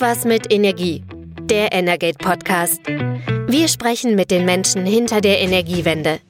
Irgendwas 0.00 0.24
mit 0.24 0.50
Energie. 0.50 1.04
Der 1.42 1.72
Energate 1.72 2.16
Podcast. 2.16 2.80
Wir 2.86 3.68
sprechen 3.68 4.14
mit 4.14 4.30
den 4.30 4.46
Menschen 4.46 4.86
hinter 4.86 5.20
der 5.20 5.40
Energiewende. 5.40 6.20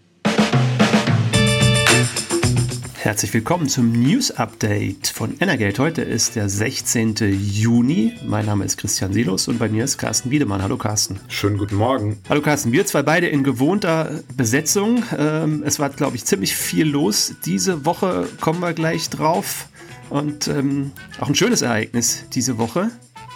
Herzlich 2.95 3.33
willkommen 3.33 3.69
zum 3.69 3.93
News 3.93 4.33
Update 4.33 5.07
von 5.07 5.37
Energate. 5.39 5.81
Heute 5.81 6.03
ist 6.03 6.35
der 6.35 6.49
16. 6.49 7.15
Juni. 7.31 8.15
Mein 8.27 8.47
Name 8.47 8.65
ist 8.65 8.77
Christian 8.77 9.13
Silos 9.13 9.47
und 9.47 9.61
bei 9.61 9.69
mir 9.69 9.85
ist 9.85 9.99
Carsten 9.99 10.33
Wiedemann. 10.33 10.65
Hallo 10.65 10.77
Carsten. 10.77 11.21
Schönen 11.29 11.57
guten 11.57 11.77
Morgen. 11.77 12.19
Hallo 12.29 12.41
Carsten. 12.41 12.73
Wir 12.73 12.87
zwei 12.87 13.03
beide 13.03 13.29
in 13.29 13.45
gewohnter 13.45 14.21
Besetzung. 14.37 15.05
Ähm, 15.17 15.63
es 15.65 15.79
war, 15.79 15.91
glaube 15.91 16.17
ich, 16.17 16.25
ziemlich 16.25 16.57
viel 16.57 16.89
los. 16.89 17.37
Diese 17.45 17.85
Woche 17.85 18.27
kommen 18.41 18.59
wir 18.59 18.73
gleich 18.73 19.11
drauf. 19.11 19.69
Und 20.09 20.49
ähm, 20.49 20.91
auch 21.21 21.29
ein 21.29 21.37
schönes 21.37 21.63
Ereignis 21.63 22.25
diese 22.33 22.59
Woche, 22.59 22.91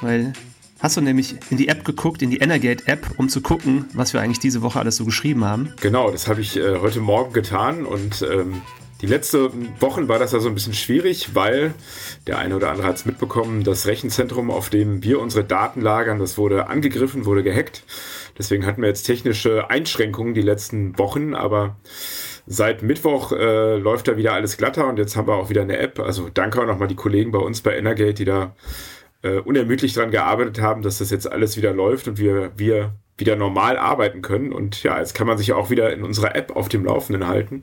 weil 0.04 0.32
hast 0.80 0.96
du 0.96 1.00
nämlich 1.00 1.34
in 1.50 1.56
die 1.56 1.68
App 1.68 1.84
geguckt, 1.84 2.22
in 2.22 2.30
die 2.30 2.38
Energate-App, 2.38 3.14
um 3.16 3.28
zu 3.28 3.40
gucken, 3.40 3.86
was 3.94 4.12
wir 4.12 4.20
eigentlich 4.20 4.38
diese 4.38 4.62
Woche 4.62 4.78
alles 4.78 4.96
so 4.96 5.04
geschrieben 5.04 5.44
haben. 5.44 5.72
Genau, 5.80 6.10
das 6.10 6.28
habe 6.28 6.40
ich 6.40 6.56
äh, 6.56 6.78
heute 6.78 7.00
Morgen 7.00 7.32
getan 7.32 7.86
und 7.86 8.22
ähm, 8.22 8.60
die 9.00 9.06
letzten 9.06 9.68
Wochen 9.80 10.08
war 10.08 10.18
das 10.18 10.32
ja 10.32 10.40
so 10.40 10.48
ein 10.48 10.54
bisschen 10.54 10.74
schwierig, 10.74 11.34
weil 11.34 11.74
der 12.26 12.38
eine 12.38 12.56
oder 12.56 12.70
andere 12.70 12.86
hat 12.86 12.96
es 12.96 13.04
mitbekommen, 13.04 13.64
das 13.64 13.86
Rechenzentrum, 13.86 14.50
auf 14.50 14.70
dem 14.70 15.02
wir 15.02 15.20
unsere 15.20 15.44
Daten 15.44 15.80
lagern, 15.80 16.18
das 16.18 16.38
wurde 16.38 16.68
angegriffen, 16.68 17.24
wurde 17.24 17.42
gehackt. 17.42 17.82
Deswegen 18.38 18.64
hatten 18.66 18.82
wir 18.82 18.88
jetzt 18.88 19.02
technische 19.02 19.70
Einschränkungen 19.70 20.34
die 20.34 20.42
letzten 20.42 20.98
Wochen, 20.98 21.34
aber 21.34 21.76
Seit 22.46 22.82
Mittwoch 22.82 23.32
äh, 23.32 23.76
läuft 23.78 24.06
da 24.06 24.18
wieder 24.18 24.34
alles 24.34 24.58
glatter 24.58 24.86
und 24.86 24.98
jetzt 24.98 25.16
haben 25.16 25.28
wir 25.28 25.34
auch 25.34 25.48
wieder 25.48 25.62
eine 25.62 25.78
App. 25.78 25.98
Also 25.98 26.28
danke 26.28 26.60
auch 26.60 26.66
nochmal 26.66 26.88
die 26.88 26.94
Kollegen 26.94 27.32
bei 27.32 27.38
uns 27.38 27.62
bei 27.62 27.74
Energate, 27.74 28.12
die 28.12 28.26
da 28.26 28.54
äh, 29.24 29.38
unermüdlich 29.38 29.94
dran 29.94 30.10
gearbeitet 30.10 30.60
haben, 30.60 30.82
dass 30.82 30.98
das 30.98 31.10
jetzt 31.10 31.30
alles 31.30 31.56
wieder 31.56 31.72
läuft 31.72 32.06
und 32.06 32.18
wir, 32.18 32.52
wir 32.56 32.94
wieder 33.16 33.36
normal 33.36 33.78
arbeiten 33.78 34.20
können. 34.20 34.52
Und 34.52 34.82
ja, 34.82 34.98
jetzt 34.98 35.14
kann 35.14 35.26
man 35.26 35.38
sich 35.38 35.54
auch 35.54 35.70
wieder 35.70 35.92
in 35.92 36.04
unserer 36.04 36.36
App 36.36 36.54
auf 36.54 36.68
dem 36.68 36.84
Laufenden 36.84 37.26
halten. 37.26 37.62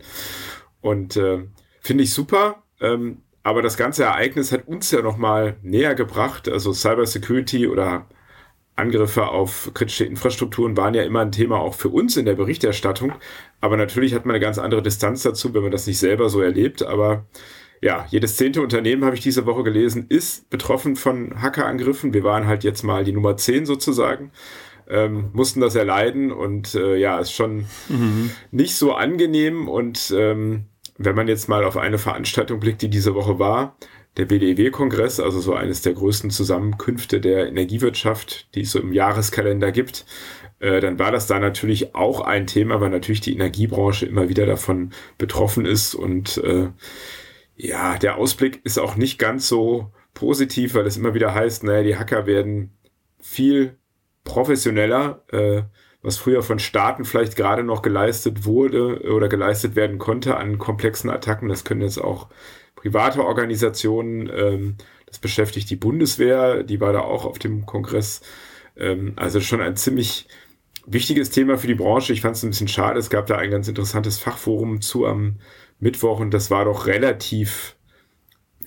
Und 0.81 1.17
äh, 1.17 1.43
finde 1.79 2.03
ich 2.03 2.13
super. 2.13 2.63
Ähm, 2.79 3.21
aber 3.43 3.61
das 3.61 3.77
ganze 3.77 4.03
Ereignis 4.03 4.51
hat 4.51 4.67
uns 4.67 4.89
ja 4.89 5.01
nochmal 5.01 5.57
näher 5.61 5.93
gebracht. 5.93 6.49
Also 6.49 6.73
Cyber 6.73 7.05
Security 7.05 7.67
oder 7.67 8.07
Angriffe 8.75 9.27
auf 9.27 9.69
kritische 9.75 10.05
Infrastrukturen 10.05 10.75
waren 10.77 10.95
ja 10.95 11.03
immer 11.03 11.19
ein 11.19 11.31
Thema 11.31 11.59
auch 11.59 11.75
für 11.75 11.89
uns 11.89 12.17
in 12.17 12.25
der 12.25 12.35
Berichterstattung. 12.35 13.13
Aber 13.59 13.77
natürlich 13.77 14.15
hat 14.15 14.25
man 14.25 14.35
eine 14.35 14.43
ganz 14.43 14.57
andere 14.57 14.81
Distanz 14.81 15.21
dazu, 15.21 15.53
wenn 15.53 15.61
man 15.61 15.71
das 15.71 15.85
nicht 15.85 15.99
selber 15.99 16.29
so 16.29 16.41
erlebt. 16.41 16.81
Aber 16.81 17.25
ja, 17.81 18.05
jedes 18.09 18.37
zehnte 18.37 18.61
Unternehmen, 18.61 19.03
habe 19.03 19.15
ich 19.15 19.23
diese 19.23 19.45
Woche 19.47 19.63
gelesen, 19.63 20.05
ist 20.07 20.49
betroffen 20.51 20.95
von 20.95 21.41
Hackerangriffen. 21.41 22.13
Wir 22.13 22.23
waren 22.23 22.45
halt 22.45 22.63
jetzt 22.63 22.83
mal 22.83 23.03
die 23.03 23.11
Nummer 23.11 23.37
zehn 23.37 23.65
sozusagen. 23.65 24.31
Ähm, 24.87 25.29
mussten 25.33 25.61
das 25.61 25.75
erleiden 25.75 26.31
und 26.31 26.75
äh, 26.75 26.97
ja, 26.97 27.19
ist 27.19 27.31
schon 27.31 27.65
mhm. 27.89 28.31
nicht 28.51 28.75
so 28.75 28.93
angenehm. 28.93 29.67
Und 29.67 30.13
ähm, 30.15 30.65
wenn 30.97 31.15
man 31.15 31.27
jetzt 31.27 31.49
mal 31.49 31.63
auf 31.63 31.77
eine 31.77 31.97
Veranstaltung 31.97 32.59
blickt, 32.59 32.83
die 32.83 32.89
diese 32.89 33.15
Woche 33.15 33.39
war, 33.39 33.77
der 34.17 34.25
BDEW-Kongress, 34.25 35.19
also 35.19 35.39
so 35.39 35.53
eines 35.55 35.81
der 35.81 35.93
größten 35.93 36.29
Zusammenkünfte 36.29 37.19
der 37.19 37.47
Energiewirtschaft, 37.47 38.53
die 38.53 38.61
es 38.61 38.71
so 38.71 38.79
im 38.79 38.93
Jahreskalender 38.93 39.71
gibt, 39.71 40.05
äh, 40.59 40.81
dann 40.81 40.99
war 40.99 41.11
das 41.11 41.25
da 41.25 41.39
natürlich 41.39 41.95
auch 41.95 42.21
ein 42.21 42.45
Thema, 42.45 42.81
weil 42.81 42.89
natürlich 42.89 43.21
die 43.21 43.33
Energiebranche 43.33 44.05
immer 44.05 44.29
wieder 44.29 44.45
davon 44.45 44.91
betroffen 45.17 45.65
ist 45.65 45.95
und 45.95 46.37
äh, 46.37 46.67
ja, 47.63 47.97
der 47.99 48.17
Ausblick 48.17 48.59
ist 48.63 48.79
auch 48.79 48.95
nicht 48.95 49.19
ganz 49.19 49.47
so 49.47 49.91
positiv, 50.15 50.73
weil 50.73 50.87
es 50.87 50.97
immer 50.97 51.13
wieder 51.13 51.35
heißt, 51.35 51.63
naja, 51.63 51.83
die 51.83 51.95
Hacker 51.95 52.25
werden 52.25 52.75
viel 53.21 53.77
professioneller, 54.23 55.23
äh, 55.31 55.61
was 56.01 56.17
früher 56.17 56.41
von 56.41 56.57
Staaten 56.57 57.05
vielleicht 57.05 57.35
gerade 57.35 57.63
noch 57.63 57.83
geleistet 57.83 58.45
wurde 58.45 59.03
oder 59.13 59.29
geleistet 59.29 59.75
werden 59.75 59.99
konnte 59.99 60.37
an 60.37 60.57
komplexen 60.57 61.11
Attacken. 61.11 61.49
Das 61.49 61.63
können 61.63 61.81
jetzt 61.81 61.99
auch 61.99 62.29
private 62.75 63.23
Organisationen. 63.23 64.27
Ähm, 64.35 64.77
das 65.05 65.19
beschäftigt 65.19 65.69
die 65.69 65.75
Bundeswehr, 65.75 66.63
die 66.63 66.81
war 66.81 66.93
da 66.93 67.01
auch 67.01 67.25
auf 67.25 67.37
dem 67.37 67.67
Kongress. 67.67 68.21
Ähm, 68.75 69.13
also 69.17 69.39
schon 69.39 69.61
ein 69.61 69.75
ziemlich 69.75 70.27
wichtiges 70.87 71.29
Thema 71.29 71.59
für 71.59 71.67
die 71.67 71.75
Branche. 71.75 72.11
Ich 72.11 72.21
fand 72.21 72.35
es 72.35 72.41
ein 72.41 72.49
bisschen 72.49 72.67
schade. 72.67 72.97
Es 72.97 73.11
gab 73.11 73.27
da 73.27 73.37
ein 73.37 73.51
ganz 73.51 73.67
interessantes 73.67 74.17
Fachforum 74.17 74.81
zu 74.81 75.05
am 75.05 75.35
Mittwoch 75.81 76.19
und 76.19 76.33
das 76.33 76.49
war 76.49 76.65
doch 76.65 76.87
relativ 76.87 77.75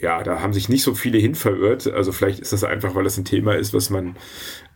ja, 0.00 0.22
da 0.22 0.40
haben 0.40 0.52
sich 0.52 0.68
nicht 0.68 0.82
so 0.82 0.94
viele 0.94 1.18
hin 1.18 1.34
verirrt. 1.34 1.86
Also 1.86 2.12
vielleicht 2.12 2.40
ist 2.40 2.52
das 2.52 2.64
einfach, 2.64 2.94
weil 2.94 3.04
das 3.04 3.16
ein 3.16 3.24
Thema 3.24 3.54
ist, 3.54 3.72
was 3.72 3.90
man 3.90 4.16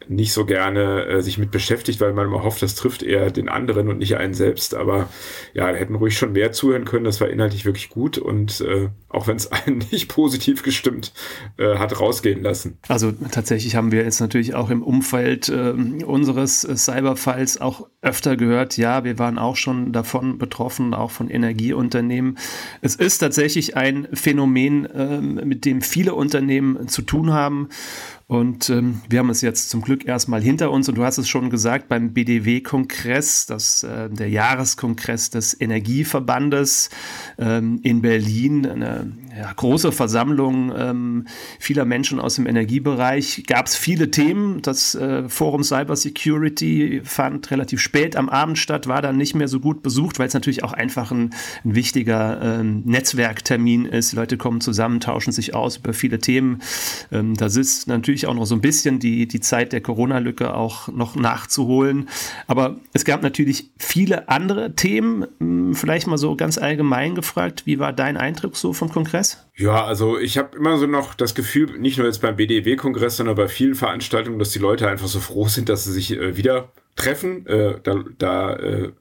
nicht 0.07 0.33
so 0.33 0.45
gerne 0.45 1.07
äh, 1.07 1.23
sich 1.23 1.39
mit 1.39 1.51
beschäftigt, 1.51 2.01
weil 2.01 2.13
man 2.13 2.27
immer 2.27 2.43
hofft, 2.43 2.63
das 2.63 2.75
trifft 2.75 3.03
eher 3.03 3.31
den 3.31 3.49
anderen 3.49 3.89
und 3.89 3.99
nicht 3.99 4.17
einen 4.17 4.35
selbst. 4.35 4.75
Aber 4.75 5.09
ja, 5.55 5.71
da 5.71 5.77
hätten 5.77 5.95
ruhig 5.95 6.17
schon 6.17 6.33
mehr 6.33 6.53
zuhören 6.53 6.85
können. 6.85 7.05
Das 7.05 7.21
war 7.21 7.29
inhaltlich 7.29 7.65
wirklich 7.65 7.91
gut 7.91 8.19
und 8.19 8.61
äh, 8.61 8.89
auch 9.09 9.27
wenn 9.27 9.37
es 9.37 9.51
einen 9.53 9.79
nicht 9.91 10.09
positiv 10.09 10.63
gestimmt 10.63 11.13
äh, 11.57 11.77
hat 11.77 11.99
rausgehen 12.01 12.43
lassen. 12.43 12.79
Also 12.89 13.13
tatsächlich 13.31 13.77
haben 13.77 13.93
wir 13.93 14.05
jetzt 14.05 14.21
natürlich 14.21 14.55
auch 14.55 14.71
im 14.71 14.83
Umfeld 14.83 15.49
äh, 15.49 15.73
unseres 16.05 16.63
Cyberfalls 16.63 17.61
auch 17.61 17.89
öfter 18.01 18.37
gehört, 18.37 18.77
ja, 18.77 19.03
wir 19.03 19.19
waren 19.19 19.39
auch 19.39 19.57
schon 19.57 19.93
davon 19.93 20.39
betroffen, 20.39 20.95
auch 20.95 21.11
von 21.11 21.29
Energieunternehmen. 21.29 22.39
Es 22.81 22.95
ist 22.95 23.19
tatsächlich 23.19 23.77
ein 23.77 24.07
Phänomen, 24.13 24.87
äh, 24.87 25.21
mit 25.21 25.65
dem 25.65 25.83
viele 25.83 26.15
Unternehmen 26.15 26.89
zu 26.89 27.03
tun 27.03 27.33
haben. 27.33 27.69
Und 28.29 28.69
ähm, 28.69 29.01
wir 29.09 29.21
haben 29.21 29.31
es 29.31 29.41
jetzt 29.41 29.71
zum 29.71 29.81
Glück 29.81 30.05
erstmal 30.05 30.43
hinter 30.43 30.71
uns. 30.71 30.87
Und 30.87 30.97
du 30.99 31.05
hast 31.05 31.17
es 31.17 31.27
schon 31.27 31.49
gesagt, 31.49 31.89
beim 31.89 32.13
BDW-Kongress, 32.13 33.47
das 33.47 33.83
äh, 33.85 34.11
der 34.11 34.29
Jahreskongress 34.29 35.31
des 35.31 35.59
Energieverbandes 35.59 36.91
ähm, 37.39 37.81
in 37.83 38.03
Berlin, 38.03 38.67
eine 38.67 39.13
ja, 39.39 39.53
große 39.53 39.93
Versammlung 39.93 40.73
ähm, 40.77 41.27
vieler 41.59 41.85
Menschen 41.85 42.21
aus 42.21 42.35
dem 42.35 42.47
Energiebereich, 42.47 43.45
gab 43.47 43.67
es 43.67 43.77
viele 43.77 44.11
Themen. 44.11 44.61
Das 44.63 44.95
äh, 44.95 45.29
Forum 45.29 45.63
Cyber 45.63 45.97
Security 45.97 47.01
fand 47.05 47.51
relativ 47.51 47.81
spät 47.81 48.17
am 48.17 48.29
Abend 48.29 48.59
statt, 48.59 48.89
war 48.89 49.01
dann 49.01 49.17
nicht 49.17 49.35
mehr 49.35 49.49
so 49.49 49.61
gut 49.61 49.83
besucht, 49.83 50.19
weil 50.19 50.29
es 50.29 50.35
natürlich 50.35 50.65
auch 50.65 50.73
einfach 50.73 51.13
ein, 51.13 51.31
ein 51.65 51.75
wichtiger 51.75 52.61
ähm, 52.61 52.83
Netzwerktermin 52.85 53.87
ist. 53.87 54.13
Die 54.13 54.17
Leute 54.17 54.37
kommen 54.37 54.61
zusammen, 54.61 55.01
tauschen 55.01 55.33
sich 55.33 55.55
aus 55.55 55.79
über 55.79 55.93
viele 55.93 56.19
Themen. 56.19 56.61
Ähm, 57.13 57.35
da 57.35 57.49
sitzt 57.49 57.87
natürlich 57.87 58.09
natürlich 58.09 58.27
auch 58.27 58.35
noch 58.35 58.47
so 58.47 58.55
ein 58.55 58.63
bisschen 58.63 58.99
die, 58.99 59.29
die 59.29 59.41
Zeit 59.41 59.73
der 59.73 59.83
Corona-Lücke 59.83 60.55
auch 60.55 60.89
noch 60.89 61.15
nachzuholen. 61.15 62.09
Aber 62.47 62.77
es 62.95 63.05
gab 63.05 63.23
natürlich 63.23 63.71
viele 63.79 64.29
andere 64.29 64.75
Themen. 64.75 65.27
Hm, 65.39 65.75
vielleicht 65.75 66.07
mal 66.07 66.17
so 66.17 66.35
ganz 66.35 66.57
allgemein 66.57 67.15
gefragt, 67.15 67.67
wie 67.67 67.79
war 67.79 67.93
dein 67.93 68.17
Eindruck 68.17 68.57
so 68.57 68.73
vom 68.73 68.89
Kongress? 68.89 69.28
Ja, 69.57 69.85
also 69.85 70.19
ich 70.19 70.39
habe 70.39 70.57
immer 70.57 70.79
so 70.79 70.87
noch 70.87 71.15
das 71.15 71.35
Gefühl, 71.35 71.79
nicht 71.79 71.99
nur 71.99 72.07
jetzt 72.07 72.23
beim 72.23 72.37
BDW-Kongress, 72.37 73.17
sondern 73.17 73.37
bei 73.37 73.49
vielen 73.49 73.75
Veranstaltungen, 73.75 74.39
dass 74.39 74.51
die 74.51 74.61
Leute 74.61 74.89
einfach 74.89 75.09
so 75.09 75.21
froh 75.21 75.49
sind, 75.49 75.69
dass 75.69 75.85
sie 75.85 75.93
sich 75.93 76.13
äh, 76.13 76.37
wieder 76.37 76.73
treffen. 76.97 77.47
Äh, 77.47 77.81
da 77.83 78.05
da 78.19 78.55
äh, 78.55 78.93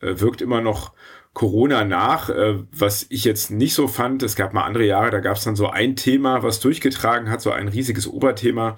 äh 0.00 0.20
wirkt 0.20 0.40
immer 0.40 0.60
noch 0.60 0.92
Corona 1.34 1.84
nach, 1.84 2.30
äh, 2.30 2.58
was 2.72 3.06
ich 3.10 3.24
jetzt 3.24 3.50
nicht 3.50 3.74
so 3.74 3.86
fand. 3.86 4.22
Es 4.22 4.34
gab 4.34 4.54
mal 4.54 4.64
andere 4.64 4.86
Jahre, 4.86 5.10
da 5.10 5.20
gab 5.20 5.36
es 5.36 5.44
dann 5.44 5.56
so 5.56 5.68
ein 5.68 5.94
Thema, 5.94 6.42
was 6.42 6.60
durchgetragen 6.60 7.30
hat, 7.30 7.40
so 7.42 7.50
ein 7.50 7.68
riesiges 7.68 8.08
Oberthema. 8.08 8.76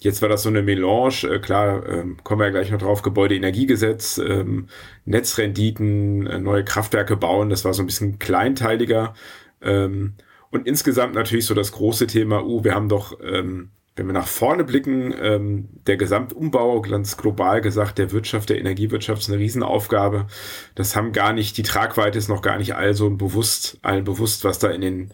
Jetzt 0.00 0.20
war 0.20 0.28
das 0.28 0.42
so 0.42 0.48
eine 0.48 0.62
Melange, 0.62 1.22
äh, 1.24 1.38
klar, 1.38 1.88
ähm, 1.88 2.16
kommen 2.24 2.40
wir 2.40 2.46
ja 2.46 2.50
gleich 2.50 2.70
noch 2.70 2.80
drauf, 2.80 3.02
Gebäudeenergiegesetz, 3.02 4.18
ähm, 4.18 4.66
Netzrenditen, 5.04 6.42
neue 6.42 6.64
Kraftwerke 6.64 7.16
bauen, 7.16 7.50
das 7.50 7.64
war 7.64 7.72
so 7.72 7.82
ein 7.82 7.86
bisschen 7.86 8.18
kleinteiliger. 8.18 9.14
Ähm, 9.62 10.14
und 10.52 10.68
insgesamt 10.68 11.14
natürlich 11.14 11.46
so 11.46 11.54
das 11.54 11.72
große 11.72 12.06
Thema, 12.06 12.44
uh, 12.44 12.62
wir 12.62 12.74
haben 12.74 12.88
doch 12.88 13.18
ähm, 13.20 13.70
wenn 13.94 14.06
wir 14.06 14.14
nach 14.14 14.26
vorne 14.26 14.64
blicken, 14.64 15.14
ähm, 15.20 15.68
der 15.86 15.96
Gesamtumbau, 15.96 16.80
ganz 16.80 17.16
global 17.18 17.60
gesagt, 17.60 17.98
der 17.98 18.10
Wirtschaft, 18.10 18.48
der 18.48 18.58
Energiewirtschaft 18.58 19.22
ist 19.22 19.28
eine 19.28 19.38
Riesenaufgabe. 19.38 20.26
Das 20.74 20.96
haben 20.96 21.12
gar 21.12 21.32
nicht, 21.34 21.58
die 21.58 21.62
Tragweite 21.62 22.18
ist 22.18 22.28
noch 22.28 22.40
gar 22.40 22.56
nicht 22.56 22.74
all 22.74 22.94
so 22.94 23.10
bewusst, 23.10 23.78
allen 23.82 24.04
bewusst, 24.04 24.44
was 24.44 24.58
da 24.58 24.68
in 24.70 24.80
den 24.80 25.12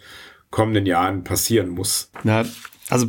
kommenden 0.50 0.86
Jahren 0.86 1.24
passieren 1.24 1.70
muss. 1.70 2.10
Na, 2.22 2.44
also 2.88 3.08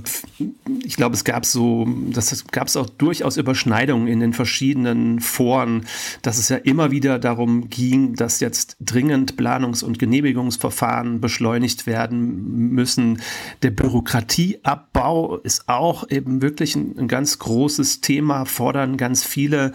ich 0.84 0.96
glaube, 0.98 1.16
es 1.16 1.24
gab 1.24 1.46
so, 1.46 1.88
das 2.12 2.46
gab 2.48 2.68
es 2.68 2.76
auch 2.76 2.90
durchaus 2.90 3.38
Überschneidungen 3.38 4.08
in 4.08 4.20
den 4.20 4.34
verschiedenen 4.34 5.20
Foren, 5.22 5.86
dass 6.22 6.38
es 6.38 6.50
ja 6.50 6.58
immer 6.58 6.92
wieder 6.92 7.18
darum 7.18 7.70
ging, 7.70 8.16
dass 8.16 8.42
jetzt 8.42 8.76
dringend 8.82 9.38
Planungs- 9.38 9.84
und 9.84 9.98
Genehmigungsverfahren 9.98 11.22
beschleunigt 11.22 11.88
werden 11.88 12.72
müssen. 12.74 13.22
Der 13.64 13.72
Bürokratieabbau 13.72 15.38
ist 15.38 15.70
auch 15.70 16.10
eben 16.10 16.42
wirklich 16.42 16.76
ein, 16.76 16.98
ein 16.98 17.08
ganz 17.08 17.40
großes 17.40 18.02
Thema, 18.02 18.46
fordern 18.46 18.98
ganz 18.98 19.24
viele 19.24 19.72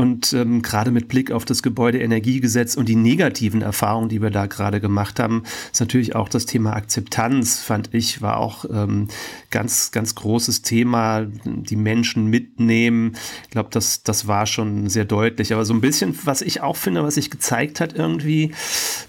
und 0.00 0.32
ähm, 0.32 0.62
gerade 0.62 0.92
mit 0.92 1.08
Blick 1.08 1.30
auf 1.30 1.44
das 1.44 1.62
Gebäudeenergiegesetz 1.62 2.74
und 2.74 2.88
die 2.88 2.96
negativen 2.96 3.60
Erfahrungen, 3.60 4.08
die 4.08 4.22
wir 4.22 4.30
da 4.30 4.46
gerade 4.46 4.80
gemacht 4.80 5.20
haben, 5.20 5.42
ist 5.70 5.80
natürlich 5.80 6.16
auch 6.16 6.30
das 6.30 6.46
Thema 6.46 6.72
Akzeptanz, 6.72 7.60
fand 7.60 7.92
ich, 7.92 8.22
war 8.22 8.38
auch 8.38 8.64
ähm, 8.72 9.08
ganz, 9.50 9.90
ganz 9.90 10.14
großes 10.14 10.62
Thema, 10.62 11.26
die 11.44 11.76
Menschen 11.76 12.28
mitnehmen. 12.28 13.12
Ich 13.44 13.50
glaube, 13.50 13.68
das, 13.72 14.02
das 14.02 14.26
war 14.26 14.46
schon 14.46 14.88
sehr 14.88 15.04
deutlich. 15.04 15.52
Aber 15.52 15.66
so 15.66 15.74
ein 15.74 15.82
bisschen, 15.82 16.18
was 16.24 16.40
ich 16.40 16.62
auch 16.62 16.76
finde, 16.76 17.02
was 17.02 17.16
sich 17.16 17.30
gezeigt 17.30 17.78
hat 17.78 17.92
irgendwie, 17.92 18.52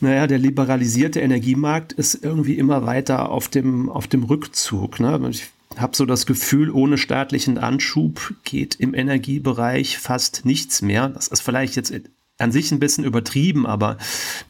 naja, 0.02 0.28
der 0.28 0.40
liberalisierte 0.40 1.22
Energiemarkt 1.22 1.94
ist 1.94 2.16
irgendwie 2.22 2.58
immer 2.58 2.86
weiter 2.86 3.30
auf 3.30 3.48
dem, 3.48 3.90
auf 3.90 4.08
dem 4.08 4.24
Rückzug. 4.24 5.00
Ne? 5.00 5.22
Ich 5.30 5.52
habe 5.78 5.96
so 5.96 6.06
das 6.06 6.26
Gefühl, 6.26 6.70
ohne 6.70 6.98
staatlichen 6.98 7.58
Anschub 7.58 8.34
geht 8.44 8.76
im 8.76 8.94
Energiebereich 8.94 9.98
fast 9.98 10.46
nichts 10.46 10.82
mehr. 10.82 11.10
Das 11.10 11.28
ist 11.28 11.42
vielleicht 11.42 11.76
jetzt 11.76 11.94
an 12.42 12.52
sich 12.52 12.72
ein 12.72 12.80
bisschen 12.80 13.04
übertrieben, 13.04 13.66
aber 13.66 13.98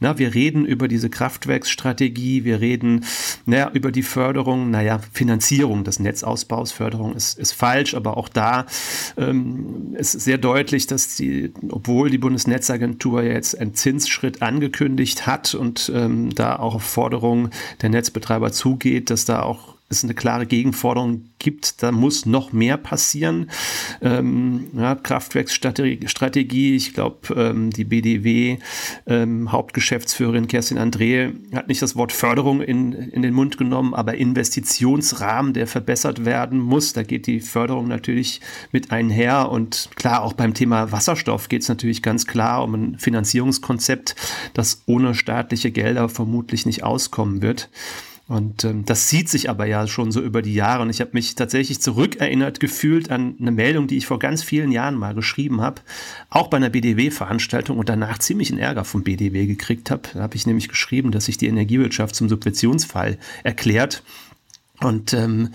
na, 0.00 0.18
wir 0.18 0.34
reden 0.34 0.64
über 0.64 0.88
diese 0.88 1.10
Kraftwerksstrategie, 1.10 2.44
wir 2.44 2.60
reden 2.60 3.04
na, 3.44 3.70
über 3.72 3.92
die 3.92 4.02
Förderung, 4.02 4.70
naja, 4.70 5.00
Finanzierung 5.12 5.84
des 5.84 6.00
Netzausbaus, 6.00 6.72
Förderung 6.72 7.14
ist, 7.14 7.38
ist 7.38 7.52
falsch, 7.52 7.94
aber 7.94 8.16
auch 8.16 8.28
da 8.28 8.66
ähm, 9.16 9.94
ist 9.96 10.12
sehr 10.12 10.38
deutlich, 10.38 10.86
dass 10.86 11.16
die, 11.16 11.52
obwohl 11.68 12.10
die 12.10 12.18
Bundesnetzagentur 12.18 13.22
jetzt 13.22 13.58
einen 13.58 13.74
Zinsschritt 13.74 14.42
angekündigt 14.42 15.26
hat 15.26 15.54
und 15.54 15.92
ähm, 15.94 16.34
da 16.34 16.56
auch 16.56 16.76
auf 16.76 16.82
Forderungen 16.82 17.50
der 17.82 17.90
Netzbetreiber 17.90 18.52
zugeht, 18.52 19.10
dass 19.10 19.26
da 19.26 19.42
auch 19.42 19.72
es 19.92 20.04
eine 20.04 20.14
klare 20.14 20.46
Gegenforderung 20.46 21.26
gibt, 21.38 21.82
da 21.82 21.92
muss 21.92 22.26
noch 22.26 22.52
mehr 22.52 22.76
passieren. 22.76 23.50
Ähm, 24.00 24.68
ja, 24.76 24.94
Kraftwerksstrategie, 24.94 26.76
ich 26.76 26.94
glaube, 26.94 27.34
ähm, 27.34 27.70
die 27.70 27.84
BDW 27.84 28.58
ähm, 29.06 29.52
Hauptgeschäftsführerin 29.52 30.48
Kerstin 30.48 30.78
André 30.78 31.32
hat 31.54 31.68
nicht 31.68 31.82
das 31.82 31.96
Wort 31.96 32.12
Förderung 32.12 32.62
in, 32.62 32.92
in 32.92 33.22
den 33.22 33.34
Mund 33.34 33.58
genommen, 33.58 33.94
aber 33.94 34.14
Investitionsrahmen, 34.14 35.52
der 35.52 35.66
verbessert 35.66 36.24
werden 36.24 36.60
muss. 36.60 36.92
Da 36.92 37.02
geht 37.02 37.26
die 37.26 37.40
Förderung 37.40 37.88
natürlich 37.88 38.40
mit 38.70 38.90
einher 38.90 39.50
und 39.50 39.90
klar, 39.96 40.22
auch 40.22 40.32
beim 40.32 40.54
Thema 40.54 40.92
Wasserstoff 40.92 41.48
geht 41.48 41.62
es 41.62 41.68
natürlich 41.68 42.02
ganz 42.02 42.26
klar 42.26 42.64
um 42.64 42.74
ein 42.74 42.98
Finanzierungskonzept, 42.98 44.16
das 44.54 44.82
ohne 44.86 45.14
staatliche 45.14 45.70
Gelder 45.70 46.08
vermutlich 46.08 46.66
nicht 46.66 46.82
auskommen 46.82 47.42
wird. 47.42 47.68
Und 48.28 48.64
ähm, 48.64 48.84
das 48.84 49.08
zieht 49.08 49.28
sich 49.28 49.50
aber 49.50 49.66
ja 49.66 49.86
schon 49.86 50.12
so 50.12 50.20
über 50.20 50.42
die 50.42 50.54
Jahre. 50.54 50.82
Und 50.82 50.90
ich 50.90 51.00
habe 51.00 51.10
mich 51.12 51.34
tatsächlich 51.34 51.80
zurückerinnert 51.80 52.60
gefühlt 52.60 53.10
an 53.10 53.34
eine 53.40 53.50
Meldung, 53.50 53.88
die 53.88 53.96
ich 53.96 54.06
vor 54.06 54.18
ganz 54.18 54.42
vielen 54.42 54.70
Jahren 54.70 54.94
mal 54.94 55.14
geschrieben 55.14 55.60
habe, 55.60 55.82
auch 56.30 56.48
bei 56.48 56.56
einer 56.56 56.70
BDW-Veranstaltung 56.70 57.78
und 57.78 57.88
danach 57.88 58.18
ziemlich 58.18 58.50
einen 58.50 58.60
Ärger 58.60 58.84
vom 58.84 59.02
BDW 59.02 59.46
gekriegt 59.46 59.90
habe. 59.90 60.02
Da 60.14 60.20
habe 60.20 60.36
ich 60.36 60.46
nämlich 60.46 60.68
geschrieben, 60.68 61.10
dass 61.10 61.26
sich 61.26 61.36
die 61.36 61.46
Energiewirtschaft 61.46 62.14
zum 62.14 62.28
Subventionsfall 62.28 63.18
erklärt. 63.42 64.02
Und 64.80 65.12
ähm, 65.12 65.50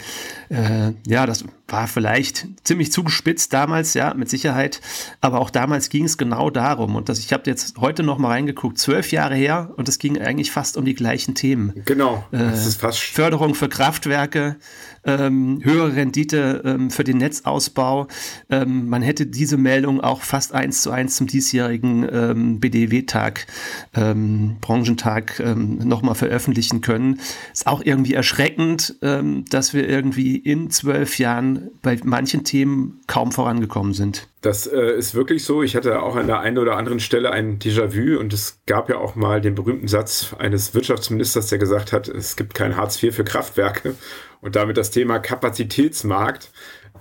äh, 0.49 0.91
ja, 1.07 1.25
das 1.25 1.45
war 1.67 1.87
vielleicht 1.87 2.47
ziemlich 2.63 2.91
zugespitzt 2.91 3.51
damals, 3.53 3.93
ja, 3.93 4.13
mit 4.13 4.29
Sicherheit. 4.29 4.81
Aber 5.21 5.39
auch 5.39 5.49
damals 5.49 5.89
ging 5.89 6.05
es 6.05 6.17
genau 6.17 6.49
darum. 6.49 6.95
Und 6.95 7.09
das, 7.09 7.19
ich 7.19 7.33
habe 7.33 7.43
jetzt 7.45 7.77
heute 7.77 8.03
noch 8.03 8.17
mal 8.17 8.29
reingeguckt, 8.29 8.77
zwölf 8.77 9.11
Jahre 9.11 9.35
her, 9.35 9.73
und 9.75 9.89
es 9.89 9.99
ging 9.99 10.17
eigentlich 10.17 10.51
fast 10.51 10.77
um 10.77 10.85
die 10.85 10.95
gleichen 10.95 11.35
Themen. 11.35 11.73
Genau. 11.85 12.25
Äh, 12.31 12.37
das 12.37 12.65
ist 12.65 12.81
fast 12.81 12.99
Förderung 12.99 13.53
für 13.53 13.69
Kraftwerke, 13.69 14.57
ähm, 15.03 15.59
höhere 15.63 15.95
Rendite 15.95 16.61
ähm, 16.65 16.89
für 16.89 17.03
den 17.03 17.17
Netzausbau. 17.17 18.07
Ähm, 18.49 18.87
man 18.89 19.01
hätte 19.01 19.25
diese 19.25 19.57
Meldung 19.57 20.01
auch 20.01 20.21
fast 20.21 20.53
eins 20.53 20.81
zu 20.81 20.91
eins 20.91 21.15
zum 21.15 21.27
diesjährigen 21.27 22.07
ähm, 22.11 22.59
BDW-Tag, 22.59 23.47
ähm, 23.95 24.57
Branchentag 24.61 25.39
ähm, 25.39 25.79
nochmal 25.79 26.15
veröffentlichen 26.15 26.81
können. 26.81 27.19
Ist 27.53 27.67
auch 27.67 27.81
irgendwie 27.83 28.13
erschreckend, 28.13 28.95
ähm, 29.01 29.45
dass 29.49 29.73
wir 29.73 29.87
irgendwie 29.87 30.37
in 30.37 30.69
zwölf 30.69 31.19
Jahren 31.19 31.56
bei 31.81 31.99
manchen 32.03 32.43
Themen 32.43 33.01
kaum 33.07 33.31
vorangekommen 33.31 33.93
sind. 33.93 34.27
Das 34.41 34.67
äh, 34.67 34.97
ist 34.97 35.15
wirklich 35.15 35.43
so. 35.43 35.63
Ich 35.63 35.75
hatte 35.75 36.01
auch 36.01 36.15
an 36.15 36.27
der 36.27 36.39
einen 36.39 36.57
oder 36.57 36.77
anderen 36.77 36.99
Stelle 36.99 37.31
ein 37.31 37.59
Déjà-vu 37.59 38.19
und 38.19 38.33
es 38.33 38.61
gab 38.65 38.89
ja 38.89 38.97
auch 38.97 39.15
mal 39.15 39.41
den 39.41 39.55
berühmten 39.55 39.87
Satz 39.87 40.35
eines 40.37 40.73
Wirtschaftsministers, 40.73 41.47
der 41.47 41.57
gesagt 41.57 41.91
hat, 41.93 42.07
es 42.07 42.35
gibt 42.35 42.53
kein 42.53 42.77
Hartz 42.77 43.01
IV 43.01 43.15
für 43.15 43.23
Kraftwerke 43.23 43.95
und 44.41 44.55
damit 44.55 44.77
das 44.77 44.91
Thema 44.91 45.19
Kapazitätsmarkt 45.19 46.51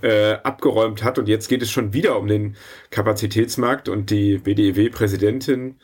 äh, 0.01 0.33
abgeräumt 0.43 1.03
hat. 1.03 1.19
Und 1.19 1.27
jetzt 1.27 1.47
geht 1.47 1.61
es 1.61 1.71
schon 1.71 1.93
wieder 1.93 2.17
um 2.17 2.27
den 2.27 2.55
Kapazitätsmarkt 2.89 3.89
und 3.89 4.09
die 4.09 4.37
BDEW-Präsidentin 4.37 5.75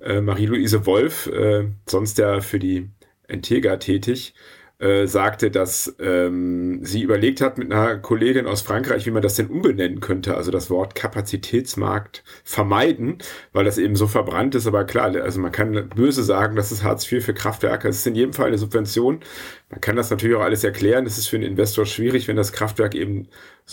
äh, 0.00 0.20
Marie-Louise 0.20 0.86
Wolf, 0.86 1.26
äh, 1.28 1.68
sonst 1.86 2.18
ja 2.18 2.40
für 2.40 2.58
die 2.58 2.90
Entega 3.26 3.76
tätig, 3.76 4.34
äh, 4.80 5.06
sagte, 5.06 5.50
dass 5.52 5.94
ähm, 6.00 6.84
sie 6.84 7.02
überlegt 7.02 7.40
hat 7.40 7.58
mit 7.58 7.72
einer 7.72 7.96
Kollegin 7.98 8.46
aus 8.46 8.60
Frankreich, 8.62 9.06
wie 9.06 9.12
man 9.12 9.22
das 9.22 9.36
denn 9.36 9.46
umbenennen 9.46 10.00
könnte. 10.00 10.36
Also 10.36 10.50
das 10.50 10.68
Wort 10.68 10.94
Kapazitätsmarkt 10.96 12.24
vermeiden, 12.42 13.18
weil 13.52 13.64
das 13.64 13.78
eben 13.78 13.94
so 13.94 14.08
verbrannt 14.08 14.54
ist. 14.56 14.66
Aber 14.66 14.84
klar, 14.84 15.14
also 15.14 15.40
man 15.40 15.52
kann 15.52 15.88
böse 15.94 16.24
sagen, 16.24 16.56
das 16.56 16.72
ist 16.72 16.82
Hartz 16.82 17.10
IV 17.10 17.24
für 17.24 17.34
Kraftwerke. 17.34 17.88
Es 17.88 17.98
ist 17.98 18.06
in 18.08 18.16
jedem 18.16 18.32
Fall 18.32 18.48
eine 18.48 18.58
Subvention. 18.58 19.20
Man 19.70 19.80
kann 19.80 19.94
das 19.96 20.10
natürlich 20.10 20.36
auch 20.36 20.42
alles 20.42 20.64
erklären. 20.64 21.06
Es 21.06 21.18
ist 21.18 21.28
für 21.28 21.36
einen 21.36 21.46
Investor 21.46 21.86
schwierig, 21.86 22.26
wenn 22.26 22.36
das 22.36 22.52
Kraftwerk 22.52 22.94
eben 22.96 23.28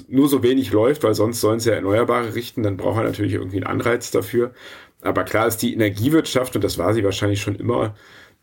nur 0.07 0.29
so 0.29 0.43
wenig 0.43 0.71
läuft, 0.71 1.03
weil 1.03 1.15
sonst 1.15 1.41
sollen 1.41 1.57
es 1.57 1.65
ja 1.65 1.73
Erneuerbare 1.73 2.35
richten. 2.35 2.63
Dann 2.63 2.77
braucht 2.77 2.99
er 2.99 3.05
natürlich 3.05 3.33
irgendwie 3.33 3.57
einen 3.57 3.67
Anreiz 3.67 4.11
dafür. 4.11 4.53
Aber 5.01 5.23
klar 5.23 5.47
ist 5.47 5.57
die 5.57 5.73
Energiewirtschaft, 5.73 6.55
und 6.55 6.63
das 6.63 6.77
war 6.77 6.93
sie 6.93 7.03
wahrscheinlich 7.03 7.41
schon 7.41 7.55
immer, 7.55 7.95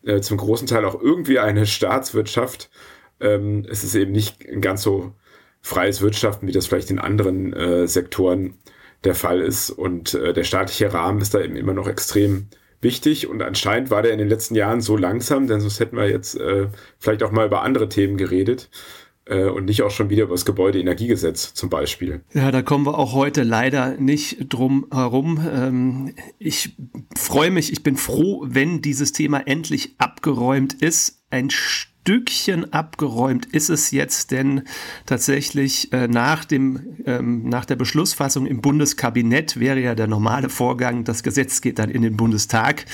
äh, 0.08 0.20
zum 0.20 0.38
großen 0.38 0.66
Teil 0.66 0.84
auch 0.84 1.00
irgendwie 1.00 1.38
eine 1.38 1.66
Staatswirtschaft. 1.66 2.70
Ähm, 3.20 3.66
es 3.70 3.84
ist 3.84 3.94
eben 3.94 4.12
nicht 4.12 4.49
ein 4.49 4.60
ganz 4.60 4.82
so 4.82 5.12
freies 5.60 6.00
Wirtschaften, 6.00 6.49
wie 6.49 6.52
das 6.52 6.66
vielleicht 6.66 6.90
in 6.90 6.99
anderen 6.99 7.52
äh, 7.52 7.87
Sektoren 7.87 8.55
der 9.05 9.14
Fall 9.14 9.40
ist. 9.40 9.70
Und 9.70 10.14
äh, 10.14 10.32
der 10.32 10.44
staatliche 10.44 10.93
Rahmen 10.93 11.20
ist 11.20 11.34
da 11.34 11.40
eben 11.40 11.56
immer 11.56 11.75
noch 11.75 11.88
extrem 11.88 12.49
wichtig. 12.81 13.28
Und 13.28 13.43
anscheinend 13.43 13.90
war 13.90 14.02
der 14.02 14.12
in 14.12 14.19
den 14.19 14.28
letzten 14.28 14.55
Jahren 14.55 14.81
so 14.81 14.96
langsam, 14.96 15.46
denn 15.46 15.60
sonst 15.60 15.81
hätten 15.81 15.96
wir 15.96 16.08
jetzt 16.08 16.37
äh, 16.37 16.69
vielleicht 16.99 17.22
auch 17.22 17.32
mal 17.32 17.46
über 17.46 17.62
andere 17.62 17.88
Themen 17.88 18.16
geredet 18.16 18.70
und 19.35 19.67
nicht 19.67 19.83
auch 19.83 19.91
schon 19.91 20.11
wieder 20.11 20.25
über 20.25 20.35
das 20.35 20.45
Gebäudeenergiegesetz 20.45 21.55
zum 21.55 21.71
Beispiel. 21.71 22.23
Ja, 22.33 22.51
da 22.51 22.63
kommen 22.63 22.87
wir 22.87 22.99
auch 22.99 23.13
heute 23.13 23.43
leider 23.43 23.97
nicht 23.99 24.53
drum 24.53 24.87
herum. 24.93 25.41
Ähm, 25.53 26.15
ich 26.39 26.77
freue 27.17 27.51
mich, 27.51 27.73
ich 27.73 27.83
bin 27.83 27.97
froh, 27.97 28.45
wenn 28.47 28.83
dieses 28.83 29.13
Thema 29.13 29.47
endlich 29.47 29.95
abgeräumt 29.99 30.75
ist. 30.75 31.23
Ein 31.31 31.51
Stückchen 32.08 32.72
abgeräumt 32.72 33.44
ist 33.44 33.69
es 33.69 33.90
jetzt 33.90 34.31
denn 34.31 34.62
tatsächlich 35.05 35.93
äh, 35.93 36.08
nach, 36.08 36.46
dem, 36.46 36.96
ähm, 37.05 37.46
nach 37.50 37.66
der 37.66 37.76
Beschlussfassung 37.76 38.46
im 38.46 38.62
Bundeskabinett 38.62 39.60
wäre 39.60 39.79
ja 39.79 39.94
der 39.94 40.06
normale 40.06 40.48
Vorgang, 40.48 41.05
das 41.05 41.22
Gesetz 41.22 41.60
geht 41.60 41.79
dann 41.79 41.91
in 41.91 42.00
den 42.00 42.17
Bundestag, 42.17 42.86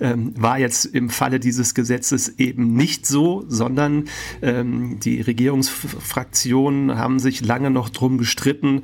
ähm, 0.00 0.34
war 0.36 0.58
jetzt 0.58 0.84
im 0.84 1.08
Falle 1.08 1.40
dieses 1.40 1.74
Gesetzes 1.74 2.38
eben 2.38 2.74
nicht 2.74 3.06
so, 3.06 3.46
sondern 3.48 4.04
ähm, 4.42 5.00
die 5.00 5.22
Regierungsfraktionen 5.22 6.98
haben 6.98 7.20
sich 7.20 7.40
lange 7.40 7.70
noch 7.70 7.88
drum 7.88 8.18
gestritten 8.18 8.82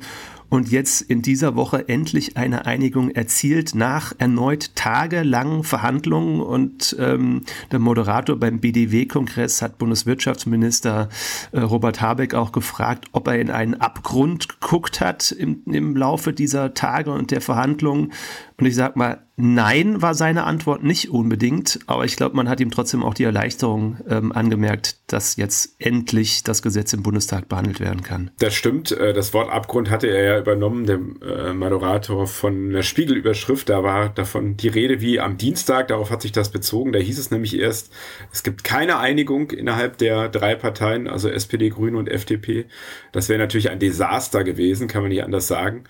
und 0.49 0.71
jetzt 0.71 1.01
in 1.01 1.21
dieser 1.21 1.55
Woche 1.55 1.89
endlich 1.89 2.37
eine 2.37 2.65
Einigung 2.65 3.09
erzielt 3.09 3.75
nach 3.75 4.13
erneut 4.17 4.75
tagelangen 4.75 5.63
Verhandlungen. 5.63 6.41
Und 6.41 6.95
ähm, 6.99 7.41
der 7.71 7.79
Moderator 7.79 8.37
beim 8.37 8.59
BDW-Kongress 8.59 9.61
hat 9.61 9.77
Bundeswirtschaftsminister 9.77 11.09
äh, 11.51 11.59
Robert 11.59 12.01
Habeck 12.01 12.33
auch 12.33 12.51
gefragt, 12.51 13.05
ob 13.11 13.27
er 13.27 13.39
in 13.39 13.49
einen 13.49 13.75
Abgrund 13.75 14.47
geguckt 14.47 15.01
hat 15.01 15.31
im, 15.31 15.61
im 15.65 15.95
Laufe 15.95 16.31
dieser 16.31 16.73
Tage 16.73 17.11
und 17.11 17.31
der 17.31 17.41
Verhandlungen. 17.41 18.13
Und 18.57 18.65
ich 18.65 18.75
sag 18.75 18.95
mal, 18.95 19.24
nein 19.37 20.01
war 20.01 20.13
seine 20.13 20.45
Antwort 20.45 20.83
nicht 20.83 21.09
unbedingt, 21.09 21.79
aber 21.87 22.05
ich 22.05 22.15
glaube, 22.15 22.35
man 22.35 22.49
hat 22.49 22.59
ihm 22.59 22.71
trotzdem 22.71 23.03
auch 23.03 23.13
die 23.13 23.23
Erleichterung 23.23 23.97
ähm, 24.09 24.31
angemerkt, 24.31 24.97
dass 25.07 25.35
jetzt 25.35 25.75
endlich 25.79 26.43
das 26.43 26.61
Gesetz 26.61 26.93
im 26.93 27.03
Bundestag 27.03 27.49
behandelt 27.49 27.79
werden 27.79 28.01
kann. 28.01 28.31
Das 28.39 28.55
stimmt. 28.55 28.91
Äh, 28.91 29.13
das 29.13 29.33
Wort 29.33 29.51
Abgrund 29.51 29.89
hatte 29.89 30.07
er 30.07 30.23
ja 30.23 30.39
übernommen, 30.39 30.85
der 30.85 30.99
äh, 31.27 31.53
Moderator 31.53 32.27
von 32.27 32.71
der 32.71 32.83
Spiegelüberschrift. 32.83 33.69
Da 33.69 33.83
war 33.83 34.09
davon 34.09 34.57
die 34.57 34.67
Rede 34.67 35.01
wie 35.01 35.19
am 35.19 35.37
Dienstag. 35.37 35.89
Darauf 35.89 36.11
hat 36.11 36.21
sich 36.21 36.31
das 36.31 36.49
bezogen. 36.49 36.91
Da 36.91 36.99
hieß 36.99 37.19
es 37.19 37.31
nämlich 37.31 37.57
erst, 37.59 37.91
es 38.31 38.43
gibt 38.43 38.63
keine 38.63 38.99
Einigung 38.99 39.51
innerhalb 39.51 39.97
der 39.97 40.29
drei 40.29 40.55
Parteien, 40.55 41.07
also 41.07 41.29
SPD, 41.29 41.69
Grüne 41.69 41.97
und 41.97 42.09
FDP. 42.09 42.65
Das 43.11 43.29
wäre 43.29 43.39
natürlich 43.39 43.69
ein 43.69 43.79
Desaster 43.79 44.43
gewesen, 44.43 44.87
kann 44.87 45.01
man 45.01 45.09
nicht 45.09 45.23
anders 45.23 45.47
sagen. 45.47 45.83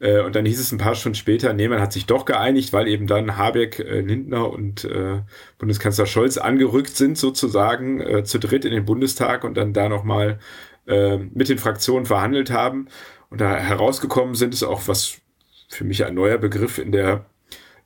Äh, 0.00 0.20
und 0.20 0.36
dann 0.36 0.46
hieß 0.46 0.60
es 0.60 0.72
ein 0.72 0.78
paar 0.78 0.94
Stunden 0.94 1.16
später, 1.16 1.52
nee, 1.52 1.68
man 1.68 1.80
hat 1.80 1.92
sich 1.92 2.06
doch 2.06 2.24
geeinigt, 2.24 2.72
weil 2.72 2.88
eben 2.88 3.06
dann 3.06 3.36
Habeck, 3.36 3.78
äh, 3.78 4.00
Lindner 4.00 4.50
und 4.50 4.84
äh, 4.84 5.22
Bundeskanzler 5.58 6.06
Scholz 6.06 6.38
angerückt 6.38 6.96
sind, 6.96 7.18
sozusagen 7.18 8.00
äh, 8.00 8.24
zu 8.24 8.38
dritt 8.38 8.64
in 8.64 8.72
den 8.72 8.84
Bundestag 8.84 9.44
und 9.44 9.56
dann 9.56 9.72
da 9.72 9.88
nochmal 9.88 10.38
äh, 10.86 11.18
mit 11.18 11.48
den 11.48 11.58
Fraktionen 11.58 12.06
verhandelt 12.06 12.50
haben. 12.50 12.88
Und 13.30 13.40
da 13.40 13.56
herausgekommen 13.56 14.34
sind 14.34 14.54
es 14.54 14.62
auch, 14.62 14.82
was 14.86 15.18
für 15.68 15.84
mich 15.84 16.04
ein 16.04 16.14
neuer 16.14 16.38
Begriff 16.38 16.78
in 16.78 16.92
der 16.92 17.26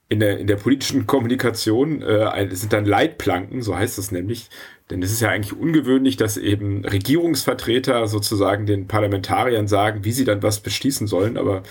in 0.09 0.21
der, 0.21 0.38
in 0.38 0.47
der 0.47 0.57
politischen 0.57 1.07
Kommunikation 1.07 2.02
äh, 2.02 2.54
sind 2.54 2.75
dann 2.75 2.85
Leitplanken, 2.85 3.62
so 3.62 3.75
heißt 3.78 3.99
es 3.99 4.12
nämlich. 4.12 4.50
Denn 4.90 5.02
es 5.02 5.11
ist 5.11 5.23
ja 5.23 5.31
eigentlich 5.31 5.59
ungewöhnlich, 5.59 6.19
dass 6.19 6.37
eben 6.37 6.85
Regierungsvertreter 6.85 8.07
sozusagen 8.07 8.66
den 8.66 8.88
Parlamentariern 8.88 9.69
sagen, 9.69 10.04
wie 10.04 10.12
sie 10.12 10.26
dann 10.26 10.42
was 10.42 10.61
beschließen 10.61 11.07
sollen. 11.07 11.38
Aber 11.38 11.62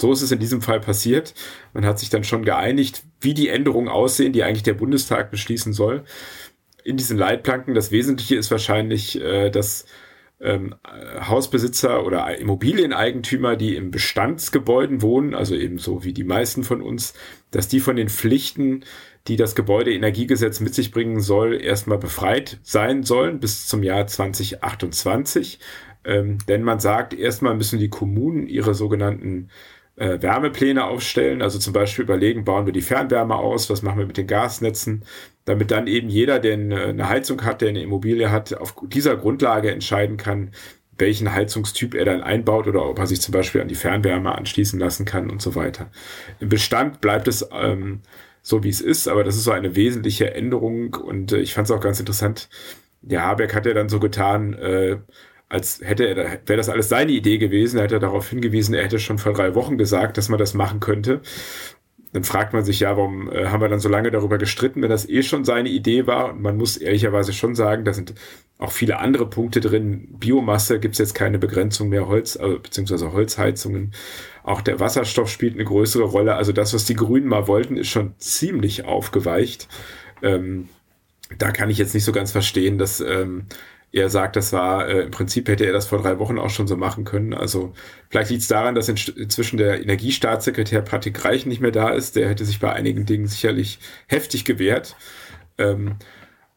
so 0.00 0.12
ist 0.12 0.22
es 0.22 0.32
in 0.32 0.38
diesem 0.38 0.62
Fall 0.62 0.80
passiert. 0.80 1.34
Man 1.72 1.84
hat 1.84 1.98
sich 1.98 2.10
dann 2.10 2.24
schon 2.24 2.44
geeinigt, 2.44 3.02
wie 3.20 3.34
die 3.34 3.48
Änderungen 3.48 3.88
aussehen, 3.88 4.32
die 4.32 4.42
eigentlich 4.44 4.62
der 4.62 4.74
Bundestag 4.74 5.30
beschließen 5.30 5.72
soll. 5.72 6.04
In 6.84 6.96
diesen 6.96 7.18
Leitplanken. 7.18 7.74
Das 7.74 7.90
Wesentliche 7.90 8.36
ist 8.36 8.50
wahrscheinlich, 8.50 9.20
äh, 9.20 9.50
dass 9.50 9.86
ähm, 10.40 10.76
Hausbesitzer 10.86 12.04
oder 12.04 12.38
Immobilieneigentümer, 12.38 13.56
die 13.56 13.74
im 13.74 13.90
Bestandsgebäuden 13.90 15.02
wohnen, 15.02 15.34
also 15.34 15.54
ebenso 15.54 16.04
wie 16.04 16.12
die 16.12 16.24
meisten 16.24 16.62
von 16.62 16.80
uns, 16.80 17.14
dass 17.50 17.66
die 17.68 17.80
von 17.80 17.96
den 17.96 18.08
Pflichten, 18.08 18.84
die 19.26 19.36
das 19.36 19.56
Gebäudeenergiegesetz 19.56 20.60
mit 20.60 20.74
sich 20.74 20.92
bringen 20.92 21.20
soll, 21.20 21.60
erstmal 21.60 21.98
befreit 21.98 22.58
sein 22.62 23.02
sollen 23.02 23.40
bis 23.40 23.66
zum 23.66 23.82
Jahr 23.82 24.06
2028. 24.06 25.58
Ähm, 26.04 26.38
denn 26.46 26.62
man 26.62 26.78
sagt, 26.78 27.14
erstmal 27.14 27.54
müssen 27.56 27.80
die 27.80 27.90
Kommunen 27.90 28.46
ihre 28.46 28.74
sogenannten 28.74 29.50
äh, 29.98 30.22
Wärmepläne 30.22 30.84
aufstellen, 30.84 31.42
also 31.42 31.58
zum 31.58 31.72
Beispiel 31.72 32.04
überlegen, 32.04 32.44
bauen 32.44 32.66
wir 32.66 32.72
die 32.72 32.80
Fernwärme 32.80 33.36
aus, 33.36 33.68
was 33.68 33.82
machen 33.82 33.98
wir 33.98 34.06
mit 34.06 34.16
den 34.16 34.26
Gasnetzen, 34.26 35.04
damit 35.44 35.70
dann 35.70 35.86
eben 35.86 36.08
jeder, 36.08 36.38
der 36.38 36.54
eine 36.54 37.08
Heizung 37.08 37.42
hat, 37.44 37.60
der 37.62 37.70
eine 37.70 37.82
Immobilie 37.82 38.30
hat, 38.30 38.54
auf 38.54 38.74
dieser 38.88 39.16
Grundlage 39.16 39.70
entscheiden 39.70 40.16
kann, 40.16 40.52
welchen 40.98 41.32
Heizungstyp 41.32 41.94
er 41.94 42.04
dann 42.04 42.22
einbaut 42.22 42.66
oder 42.66 42.84
ob 42.84 42.98
er 42.98 43.06
sich 43.06 43.20
zum 43.20 43.32
Beispiel 43.32 43.60
an 43.60 43.68
die 43.68 43.74
Fernwärme 43.74 44.36
anschließen 44.36 44.78
lassen 44.78 45.04
kann 45.04 45.30
und 45.30 45.40
so 45.40 45.54
weiter. 45.54 45.90
Im 46.40 46.48
Bestand 46.48 47.00
bleibt 47.00 47.28
es 47.28 47.48
ähm, 47.52 48.00
so, 48.42 48.64
wie 48.64 48.68
es 48.68 48.80
ist, 48.80 49.08
aber 49.08 49.24
das 49.24 49.36
ist 49.36 49.44
so 49.44 49.52
eine 49.52 49.76
wesentliche 49.76 50.34
Änderung 50.34 50.94
und 50.94 51.32
äh, 51.32 51.38
ich 51.38 51.54
fand 51.54 51.68
es 51.68 51.70
auch 51.70 51.80
ganz 51.80 52.00
interessant. 52.00 52.48
Der 53.00 53.22
Habeck 53.22 53.54
hat 53.54 53.66
ja 53.66 53.74
dann 53.74 53.88
so 53.88 54.00
getan, 54.00 54.54
äh, 54.54 54.96
als 55.48 55.80
hätte 55.82 56.06
er, 56.06 56.40
wäre 56.46 56.56
das 56.56 56.68
alles 56.68 56.88
seine 56.88 57.12
Idee 57.12 57.38
gewesen, 57.38 57.78
er 57.78 57.84
hätte 57.84 57.98
darauf 57.98 58.28
hingewiesen, 58.28 58.74
er 58.74 58.84
hätte 58.84 58.98
schon 58.98 59.18
vor 59.18 59.32
drei 59.32 59.54
Wochen 59.54 59.78
gesagt, 59.78 60.18
dass 60.18 60.28
man 60.28 60.38
das 60.38 60.54
machen 60.54 60.80
könnte. 60.80 61.20
Dann 62.12 62.24
fragt 62.24 62.54
man 62.54 62.64
sich 62.64 62.80
ja, 62.80 62.96
warum 62.96 63.30
äh, 63.30 63.46
haben 63.46 63.60
wir 63.60 63.68
dann 63.68 63.80
so 63.80 63.88
lange 63.88 64.10
darüber 64.10 64.38
gestritten, 64.38 64.80
wenn 64.80 64.88
das 64.88 65.08
eh 65.08 65.22
schon 65.22 65.44
seine 65.44 65.68
Idee 65.68 66.06
war? 66.06 66.32
Und 66.32 66.40
man 66.40 66.56
muss 66.56 66.78
ehrlicherweise 66.78 67.34
schon 67.34 67.54
sagen, 67.54 67.84
da 67.84 67.92
sind 67.92 68.14
auch 68.58 68.72
viele 68.72 68.98
andere 68.98 69.28
Punkte 69.28 69.60
drin. 69.60 70.08
Biomasse 70.18 70.80
gibt 70.80 70.94
es 70.94 70.98
jetzt 70.98 71.14
keine 71.14 71.38
Begrenzung 71.38 71.90
mehr, 71.90 72.08
Holz, 72.08 72.36
also, 72.36 72.58
beziehungsweise 72.58 73.12
Holzheizungen. 73.12 73.92
Auch 74.42 74.62
der 74.62 74.80
Wasserstoff 74.80 75.28
spielt 75.28 75.54
eine 75.54 75.64
größere 75.64 76.04
Rolle. 76.04 76.34
Also 76.34 76.52
das, 76.52 76.72
was 76.72 76.86
die 76.86 76.96
Grünen 76.96 77.28
mal 77.28 77.46
wollten, 77.46 77.76
ist 77.76 77.88
schon 77.88 78.14
ziemlich 78.16 78.86
aufgeweicht. 78.86 79.68
Ähm, 80.22 80.70
da 81.36 81.50
kann 81.50 81.68
ich 81.68 81.76
jetzt 81.76 81.94
nicht 81.94 82.04
so 82.04 82.12
ganz 82.12 82.32
verstehen, 82.32 82.78
dass 82.78 83.00
ähm, 83.00 83.44
er 83.92 84.10
sagt, 84.10 84.36
das 84.36 84.52
war, 84.52 84.88
äh, 84.88 85.02
im 85.02 85.10
Prinzip 85.10 85.48
hätte 85.48 85.64
er 85.64 85.72
das 85.72 85.86
vor 85.86 86.02
drei 86.02 86.18
Wochen 86.18 86.38
auch 86.38 86.50
schon 86.50 86.66
so 86.66 86.76
machen 86.76 87.04
können. 87.04 87.32
Also 87.32 87.72
vielleicht 88.10 88.30
liegt 88.30 88.42
es 88.42 88.48
daran, 88.48 88.74
dass 88.74 88.88
inzwischen 88.88 89.56
der 89.56 89.80
Energiestaatssekretär 89.80 90.82
Patrick 90.82 91.24
Reich 91.24 91.46
nicht 91.46 91.60
mehr 91.60 91.70
da 91.70 91.90
ist. 91.90 92.16
Der 92.16 92.28
hätte 92.28 92.44
sich 92.44 92.60
bei 92.60 92.72
einigen 92.72 93.06
Dingen 93.06 93.26
sicherlich 93.26 93.78
heftig 94.06 94.44
gewehrt. 94.44 94.96
Ähm, 95.56 95.96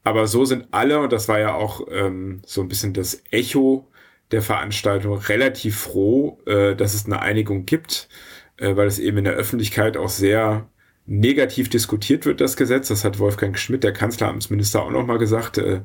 aber 0.04 0.28
so 0.28 0.46
sind 0.46 0.68
alle, 0.72 1.00
und 1.00 1.14
das 1.14 1.28
war 1.28 1.40
ja 1.40 1.54
auch 1.54 1.88
ähm, 1.92 2.42
so 2.46 2.62
ein 2.62 2.68
bisschen 2.68 2.94
das 2.94 3.24
Echo 3.32 3.88
der 4.32 4.42
Veranstaltung, 4.42 5.18
relativ 5.18 5.78
froh, 5.78 6.40
äh, 6.46 6.76
dass 6.76 6.94
es 6.94 7.06
eine 7.06 7.22
Einigung 7.22 7.66
gibt, 7.66 8.10
äh, 8.58 8.76
weil 8.76 8.88
es 8.88 9.00
eben 9.00 9.20
in 9.20 9.26
der 9.26 9.34
Öffentlichkeit 9.34 9.98
auch 9.98 10.10
sehr 10.10 10.70
negativ 11.06 11.70
diskutiert 11.70 12.26
wird, 12.26 12.42
das 12.42 12.56
Gesetz. 12.56 12.88
Das 12.88 13.04
hat 13.04 13.20
Wolfgang 13.20 13.58
Schmidt, 13.58 13.84
der 13.84 13.94
Kanzleramtsminister, 13.94 14.84
auch 14.84 14.92
nochmal 14.92 15.18
gesagt. 15.18 15.58
Äh, 15.58 15.82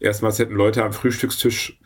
Erstmals 0.00 0.38
hätten 0.38 0.54
Leute 0.54 0.84
am 0.84 0.92
Frühstückstisch 0.92 1.78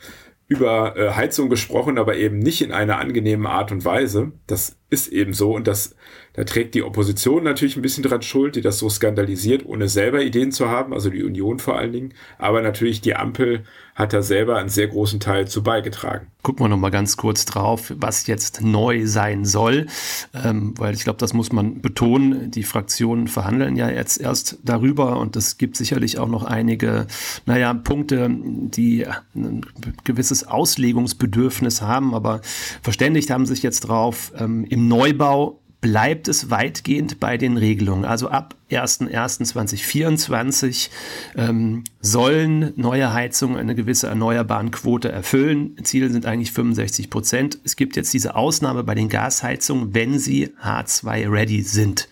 über 0.46 0.96
äh, 0.96 1.10
Heizung 1.10 1.48
gesprochen, 1.48 1.98
aber 1.98 2.16
eben 2.16 2.38
nicht 2.38 2.62
in 2.62 2.72
einer 2.72 2.98
angenehmen 2.98 3.46
Art 3.46 3.72
und 3.72 3.84
Weise. 3.84 4.32
Das 4.46 4.78
ist 4.90 5.08
eben 5.08 5.32
so 5.32 5.54
und 5.54 5.66
das, 5.66 5.94
da 6.34 6.44
trägt 6.44 6.74
die 6.74 6.82
Opposition 6.82 7.44
natürlich 7.44 7.76
ein 7.76 7.82
bisschen 7.82 8.04
dran 8.04 8.22
schuld, 8.22 8.56
die 8.56 8.60
das 8.60 8.78
so 8.78 8.88
skandalisiert, 8.88 9.64
ohne 9.66 9.88
selber 9.88 10.22
Ideen 10.22 10.52
zu 10.52 10.68
haben, 10.68 10.92
also 10.92 11.10
die 11.10 11.22
Union 11.22 11.58
vor 11.58 11.76
allen 11.76 11.92
Dingen. 11.92 12.14
Aber 12.38 12.60
natürlich 12.60 13.00
die 13.00 13.16
Ampel 13.16 13.64
hat 13.94 14.12
da 14.12 14.22
selber 14.22 14.58
einen 14.58 14.68
sehr 14.68 14.88
großen 14.88 15.20
Teil 15.20 15.46
zu 15.46 15.62
beigetragen. 15.62 16.26
Gucken 16.42 16.64
wir 16.64 16.68
noch 16.68 16.76
mal 16.76 16.90
ganz 16.90 17.16
kurz 17.16 17.44
drauf, 17.44 17.92
was 17.96 18.26
jetzt 18.26 18.60
neu 18.60 19.06
sein 19.06 19.44
soll, 19.44 19.86
ähm, 20.34 20.74
weil 20.76 20.94
ich 20.94 21.04
glaube, 21.04 21.18
das 21.18 21.32
muss 21.32 21.52
man 21.52 21.80
betonen. 21.80 22.50
Die 22.50 22.64
Fraktionen 22.64 23.28
verhandeln 23.28 23.76
ja 23.76 23.88
jetzt 23.88 24.20
erst 24.20 24.58
darüber 24.64 25.18
und 25.18 25.36
es 25.36 25.58
gibt 25.58 25.76
sicherlich 25.76 26.18
auch 26.18 26.28
noch 26.28 26.42
einige, 26.42 27.06
naja, 27.46 27.72
Punkte, 27.72 28.28
die 28.28 29.06
ein 29.34 29.64
gewisses 30.02 30.44
Auslegungsbedürfnis 30.44 31.80
haben, 31.80 32.14
aber 32.14 32.40
verständigt 32.82 33.30
haben 33.30 33.46
sich 33.46 33.62
jetzt 33.62 33.82
drauf. 33.82 34.32
Ähm, 34.36 34.64
Im 34.68 34.83
Neubau 34.88 35.60
bleibt 35.84 36.26
es 36.28 36.48
weitgehend 36.48 37.20
bei 37.20 37.36
den 37.36 37.58
Regelungen. 37.58 38.06
Also 38.06 38.30
ab 38.30 38.54
01.01.2024 38.70 40.88
ähm, 41.36 41.84
sollen 42.00 42.72
neue 42.76 43.12
Heizungen 43.12 43.58
eine 43.58 43.74
gewisse 43.74 44.06
erneuerbaren 44.06 44.70
Quote 44.70 45.12
erfüllen. 45.12 45.76
Ziele 45.82 46.08
sind 46.08 46.24
eigentlich 46.24 46.52
65 46.52 47.10
Prozent. 47.10 47.58
Es 47.64 47.76
gibt 47.76 47.96
jetzt 47.96 48.14
diese 48.14 48.34
Ausnahme 48.34 48.82
bei 48.82 48.94
den 48.94 49.10
Gasheizungen, 49.10 49.92
wenn 49.92 50.18
sie 50.18 50.54
H2-ready 50.64 51.60
sind. 51.60 52.08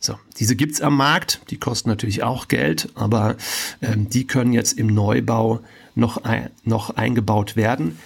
So, 0.00 0.18
diese 0.40 0.56
gibt's 0.56 0.80
am 0.80 0.96
Markt, 0.96 1.42
die 1.50 1.58
kosten 1.58 1.88
natürlich 1.88 2.24
auch 2.24 2.48
Geld, 2.48 2.88
aber 2.96 3.36
ähm, 3.82 4.10
die 4.10 4.26
können 4.26 4.52
jetzt 4.52 4.80
im 4.80 4.88
Neubau 4.88 5.60
noch, 5.94 6.24
ein, 6.24 6.50
noch 6.64 6.90
eingebaut 6.90 7.54
werden 7.54 7.96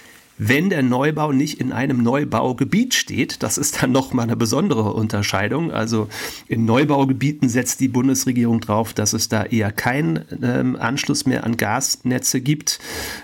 wenn 0.43 0.71
der 0.71 0.81
Neubau 0.81 1.31
nicht 1.31 1.59
in 1.59 1.71
einem 1.71 2.01
Neubaugebiet 2.01 2.95
steht. 2.95 3.43
Das 3.43 3.59
ist 3.59 3.83
dann 3.83 3.91
nochmal 3.91 4.23
eine 4.23 4.35
besondere 4.35 4.91
Unterscheidung. 4.93 5.71
Also 5.71 6.07
in 6.47 6.65
Neubaugebieten 6.65 7.47
setzt 7.47 7.79
die 7.79 7.87
Bundesregierung 7.87 8.59
drauf, 8.59 8.95
dass 8.95 9.13
es 9.13 9.29
da 9.29 9.43
eher 9.43 9.71
keinen 9.71 10.25
ähm, 10.41 10.77
Anschluss 10.77 11.27
mehr 11.27 11.43
an 11.43 11.57
Gasnetze 11.57 12.41
gibt. 12.41 12.79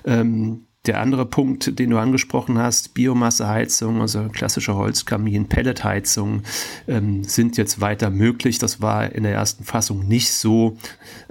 Ähm, 0.05 0.67
der 0.86 1.01
andere 1.01 1.25
Punkt, 1.25 1.79
den 1.79 1.89
du 1.89 1.97
angesprochen 1.97 2.59
hast, 2.59 2.93
Biomasseheizung, 2.93 4.00
also 4.00 4.29
klassische 4.29 4.75
Holzkamin, 4.75 5.50
Pelletheizung, 5.50 6.43
ähm, 6.88 7.24
sind 7.24 7.57
jetzt 7.57 7.81
weiter 7.81 8.12
möglich. 8.12 8.59
Das 8.59 8.79
war 8.79 9.12
in 9.12 9.24
der 9.24 9.33
ersten 9.33 9.63
Fassung 9.63 10.07
nicht 10.07 10.31
so. 10.31 10.77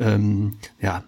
Ähm, 0.00 0.57
ja, 0.81 1.05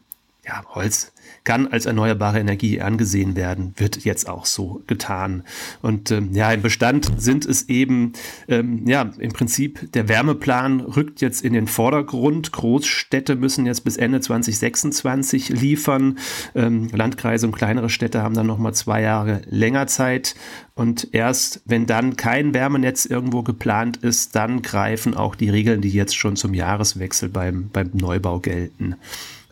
ja, 0.46 0.62
Holz 0.72 1.12
kann 1.48 1.66
als 1.66 1.86
erneuerbare 1.86 2.40
Energie 2.40 2.82
angesehen 2.82 3.34
werden, 3.34 3.72
wird 3.78 4.04
jetzt 4.04 4.28
auch 4.28 4.44
so 4.44 4.82
getan. 4.86 5.44
Und 5.80 6.10
ähm, 6.10 6.34
ja, 6.34 6.52
im 6.52 6.60
Bestand 6.60 7.10
sind 7.16 7.46
es 7.46 7.70
eben, 7.70 8.12
ähm, 8.48 8.86
ja, 8.86 9.10
im 9.18 9.32
Prinzip 9.32 9.90
der 9.92 10.10
Wärmeplan 10.10 10.80
rückt 10.80 11.22
jetzt 11.22 11.42
in 11.42 11.54
den 11.54 11.66
Vordergrund. 11.66 12.52
Großstädte 12.52 13.34
müssen 13.34 13.64
jetzt 13.64 13.80
bis 13.80 13.96
Ende 13.96 14.20
2026 14.20 15.48
liefern. 15.48 16.18
Ähm, 16.54 16.90
Landkreise 16.92 17.46
und 17.46 17.56
kleinere 17.56 17.88
Städte 17.88 18.22
haben 18.22 18.34
dann 18.34 18.46
nochmal 18.46 18.74
zwei 18.74 19.00
Jahre 19.00 19.40
länger 19.46 19.86
Zeit. 19.86 20.34
Und 20.74 21.08
erst 21.12 21.62
wenn 21.64 21.86
dann 21.86 22.18
kein 22.18 22.52
Wärmenetz 22.52 23.06
irgendwo 23.06 23.42
geplant 23.42 23.96
ist, 23.96 24.36
dann 24.36 24.60
greifen 24.60 25.14
auch 25.14 25.34
die 25.34 25.48
Regeln, 25.48 25.80
die 25.80 25.88
jetzt 25.88 26.14
schon 26.14 26.36
zum 26.36 26.52
Jahreswechsel 26.52 27.30
beim, 27.30 27.70
beim 27.70 27.92
Neubau 27.94 28.38
gelten. 28.38 28.96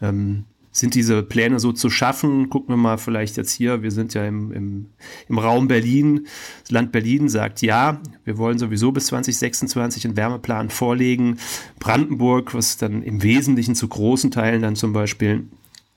Ähm, 0.03 0.45
sind 0.79 0.95
diese 0.95 1.23
Pläne 1.23 1.59
so 1.59 1.73
zu 1.73 1.89
schaffen? 1.89 2.51
Gucken 2.51 2.75
wir 2.75 2.77
mal 2.77 2.99
vielleicht 2.99 3.37
jetzt 3.37 3.53
hier, 3.53 3.83
wir 3.83 3.91
sind 3.91 4.13
ja 4.13 4.27
im, 4.27 4.53
im, 4.53 4.87
im 5.29 5.39
Raum 5.39 5.69
Berlin. 5.69 6.27
Das 6.63 6.71
Land 6.71 6.93
Berlin 6.93 7.29
sagt 7.29 7.63
ja, 7.63 8.01
wir 8.25 8.37
wollen 8.37 8.59
sowieso 8.59 8.93
bis 8.93 9.07
2026 9.07 10.05
einen 10.05 10.17
Wärmeplan 10.17 10.69
vorlegen. 10.69 11.39
Brandenburg, 11.79 12.53
was 12.53 12.77
dann 12.77 13.03
im 13.03 13.23
Wesentlichen 13.23 13.75
zu 13.75 13.89
großen 13.89 14.31
Teilen 14.31 14.61
dann 14.61 14.77
zum 14.77 14.93
Beispiel 14.93 15.45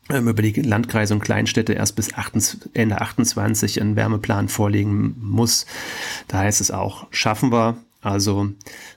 ähm, 0.09 0.29
über 0.29 0.41
die 0.41 0.61
Landkreise 0.61 1.13
und 1.13 1.19
Kleinstädte 1.19 1.73
erst 1.73 1.97
bis 1.97 2.13
28, 2.13 2.71
Ende 2.73 3.01
28 3.01 3.81
einen 3.81 3.97
Wärmeplan 3.97 4.47
vorlegen 4.47 5.15
muss. 5.19 5.65
Da 6.29 6.39
heißt 6.39 6.61
es 6.61 6.71
auch, 6.71 7.07
schaffen 7.11 7.51
wir. 7.51 7.77
Also 8.01 8.49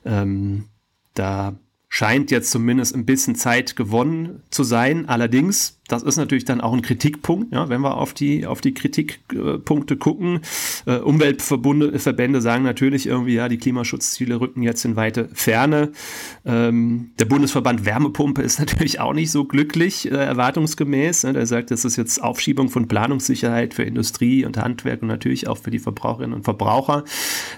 ähm, 0.05 0.67
da 1.15 1.57
scheint 1.95 2.31
jetzt 2.31 2.51
zumindest 2.51 2.95
ein 2.95 3.05
bisschen 3.05 3.35
Zeit 3.35 3.77
gewonnen 3.77 4.43
zu 4.49 4.65
sein. 4.65 5.11
Allerdings, 5.11 5.79
das 5.89 6.03
ist 6.03 6.17
natürlich 6.17 6.47
dann 6.47 6.63
auch 6.63 6.73
ein 6.73 6.81
Kritikpunkt, 6.81 7.53
ja, 7.53 7.69
wenn 7.69 7.83
wir 7.83 7.99
auf 7.99 8.15
die, 8.15 8.47
auf 8.47 8.63
die 8.63 8.73
Kritikpunkte 8.73 9.99
gucken. 9.99 10.41
Äh, 10.87 11.01
Umweltverbunde, 11.01 11.99
Verbände 11.99 12.41
sagen 12.41 12.65
natürlich 12.65 13.07
irgendwie, 13.07 13.35
ja, 13.35 13.51
die 13.51 13.59
Klimaschutzziele 13.59 14.41
rücken 14.41 14.63
jetzt 14.63 14.87
in 14.87 14.97
weite 14.97 15.29
Ferne. 15.35 15.93
Ähm, 16.47 17.11
der 17.19 17.27
Bundesverband 17.27 17.85
Wärmepumpe 17.85 18.41
ist 18.41 18.59
natürlich 18.59 18.99
auch 18.99 19.13
nicht 19.13 19.31
so 19.31 19.45
glücklich, 19.45 20.11
äh, 20.11 20.15
erwartungsgemäß. 20.15 21.25
Ne? 21.25 21.35
Der 21.35 21.45
sagt, 21.45 21.71
das 21.71 21.85
ist 21.85 21.97
jetzt 21.97 22.23
Aufschiebung 22.23 22.71
von 22.71 22.89
Planungssicherheit 22.89 23.75
für 23.75 23.83
Industrie 23.83 24.47
und 24.47 24.57
Handwerk 24.57 25.03
und 25.03 25.09
natürlich 25.09 25.47
auch 25.47 25.59
für 25.59 25.71
die 25.71 25.79
Verbraucherinnen 25.79 26.33
und 26.33 26.45
Verbraucher. 26.45 27.05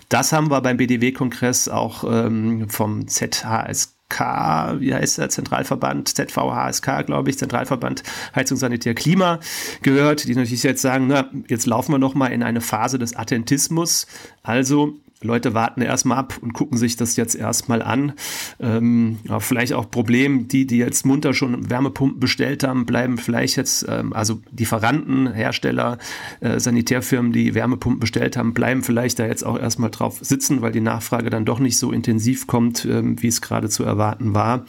Das 0.08 0.32
haben 0.32 0.50
wir 0.50 0.60
beim 0.60 0.76
BDW-Kongress 0.76 1.68
auch 1.68 2.02
ähm, 2.02 2.68
vom 2.68 3.06
ZHS 3.06 3.93
ZVHSK, 4.14 4.80
wie 4.80 4.94
heißt 4.94 5.18
der 5.18 5.28
Zentralverband, 5.28 6.08
ZVHSK, 6.08 7.06
glaube 7.06 7.30
ich, 7.30 7.38
Zentralverband 7.38 8.02
Heizung, 8.34 8.56
Sanitär, 8.56 8.94
Klima 8.94 9.40
gehört, 9.82 10.26
die 10.26 10.34
natürlich 10.34 10.62
jetzt 10.62 10.82
sagen, 10.82 11.06
na, 11.08 11.30
jetzt 11.48 11.66
laufen 11.66 11.92
wir 11.92 11.98
noch 11.98 12.14
mal 12.14 12.28
in 12.28 12.42
eine 12.42 12.60
Phase 12.60 12.98
des 12.98 13.16
Attentismus. 13.16 14.06
Also 14.42 14.94
Leute 15.24 15.54
warten 15.54 15.82
erstmal 15.82 16.18
ab 16.18 16.38
und 16.40 16.52
gucken 16.52 16.78
sich 16.78 16.96
das 16.96 17.16
jetzt 17.16 17.34
erstmal 17.34 17.82
an. 17.82 18.12
Ähm, 18.60 19.18
ja, 19.24 19.40
vielleicht 19.40 19.72
auch 19.72 19.90
Problem, 19.90 20.48
die, 20.48 20.66
die 20.66 20.78
jetzt 20.78 21.06
munter 21.06 21.34
schon 21.34 21.70
Wärmepumpen 21.70 22.20
bestellt 22.20 22.62
haben, 22.62 22.86
bleiben 22.86 23.18
vielleicht 23.18 23.56
jetzt, 23.56 23.86
ähm, 23.88 24.12
also 24.12 24.40
Lieferanten, 24.56 25.32
Hersteller, 25.32 25.98
äh, 26.40 26.60
Sanitärfirmen, 26.60 27.32
die 27.32 27.54
Wärmepumpen 27.54 28.00
bestellt 28.00 28.36
haben, 28.36 28.54
bleiben 28.54 28.82
vielleicht 28.82 29.18
da 29.18 29.26
jetzt 29.26 29.44
auch 29.44 29.58
erstmal 29.58 29.90
drauf 29.90 30.18
sitzen, 30.20 30.62
weil 30.62 30.72
die 30.72 30.80
Nachfrage 30.80 31.30
dann 31.30 31.44
doch 31.44 31.58
nicht 31.58 31.78
so 31.78 31.90
intensiv 31.90 32.46
kommt, 32.46 32.84
ähm, 32.84 33.20
wie 33.22 33.28
es 33.28 33.40
gerade 33.40 33.68
zu 33.68 33.82
erwarten 33.84 34.34
war. 34.34 34.66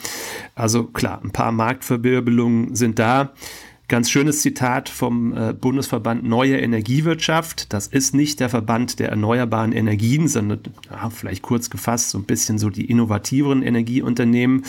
Also 0.55 0.85
klar, 0.85 1.21
ein 1.24 1.31
paar 1.31 1.51
Marktverwirbelungen 1.51 2.75
sind 2.75 2.97
da. 3.00 3.33
Ganz 3.88 4.10
schönes 4.10 4.42
Zitat 4.42 4.89
vom 4.89 5.38
äh, 5.38 5.54
Bundesverband 5.54 6.24
Neue 6.24 6.58
Energiewirtschaft. 6.58 7.72
Das 7.72 7.86
ist 7.86 8.15
nicht 8.15 8.39
der 8.39 8.50
Verband 8.50 8.98
der 8.98 9.10
erneuerbaren 9.10 9.74
Energien, 9.74 10.27
sondern 10.27 10.62
ja, 10.89 11.12
vielleicht 11.12 11.44
kurz 11.44 11.70
gefasst 11.70 12.10
so 12.10 12.18
ein 12.18 12.24
bisschen 12.24 12.58
so 12.58 12.72
die 12.72 12.86
innovativeren 12.86 13.62
Energieunternehmen. 13.62 14.65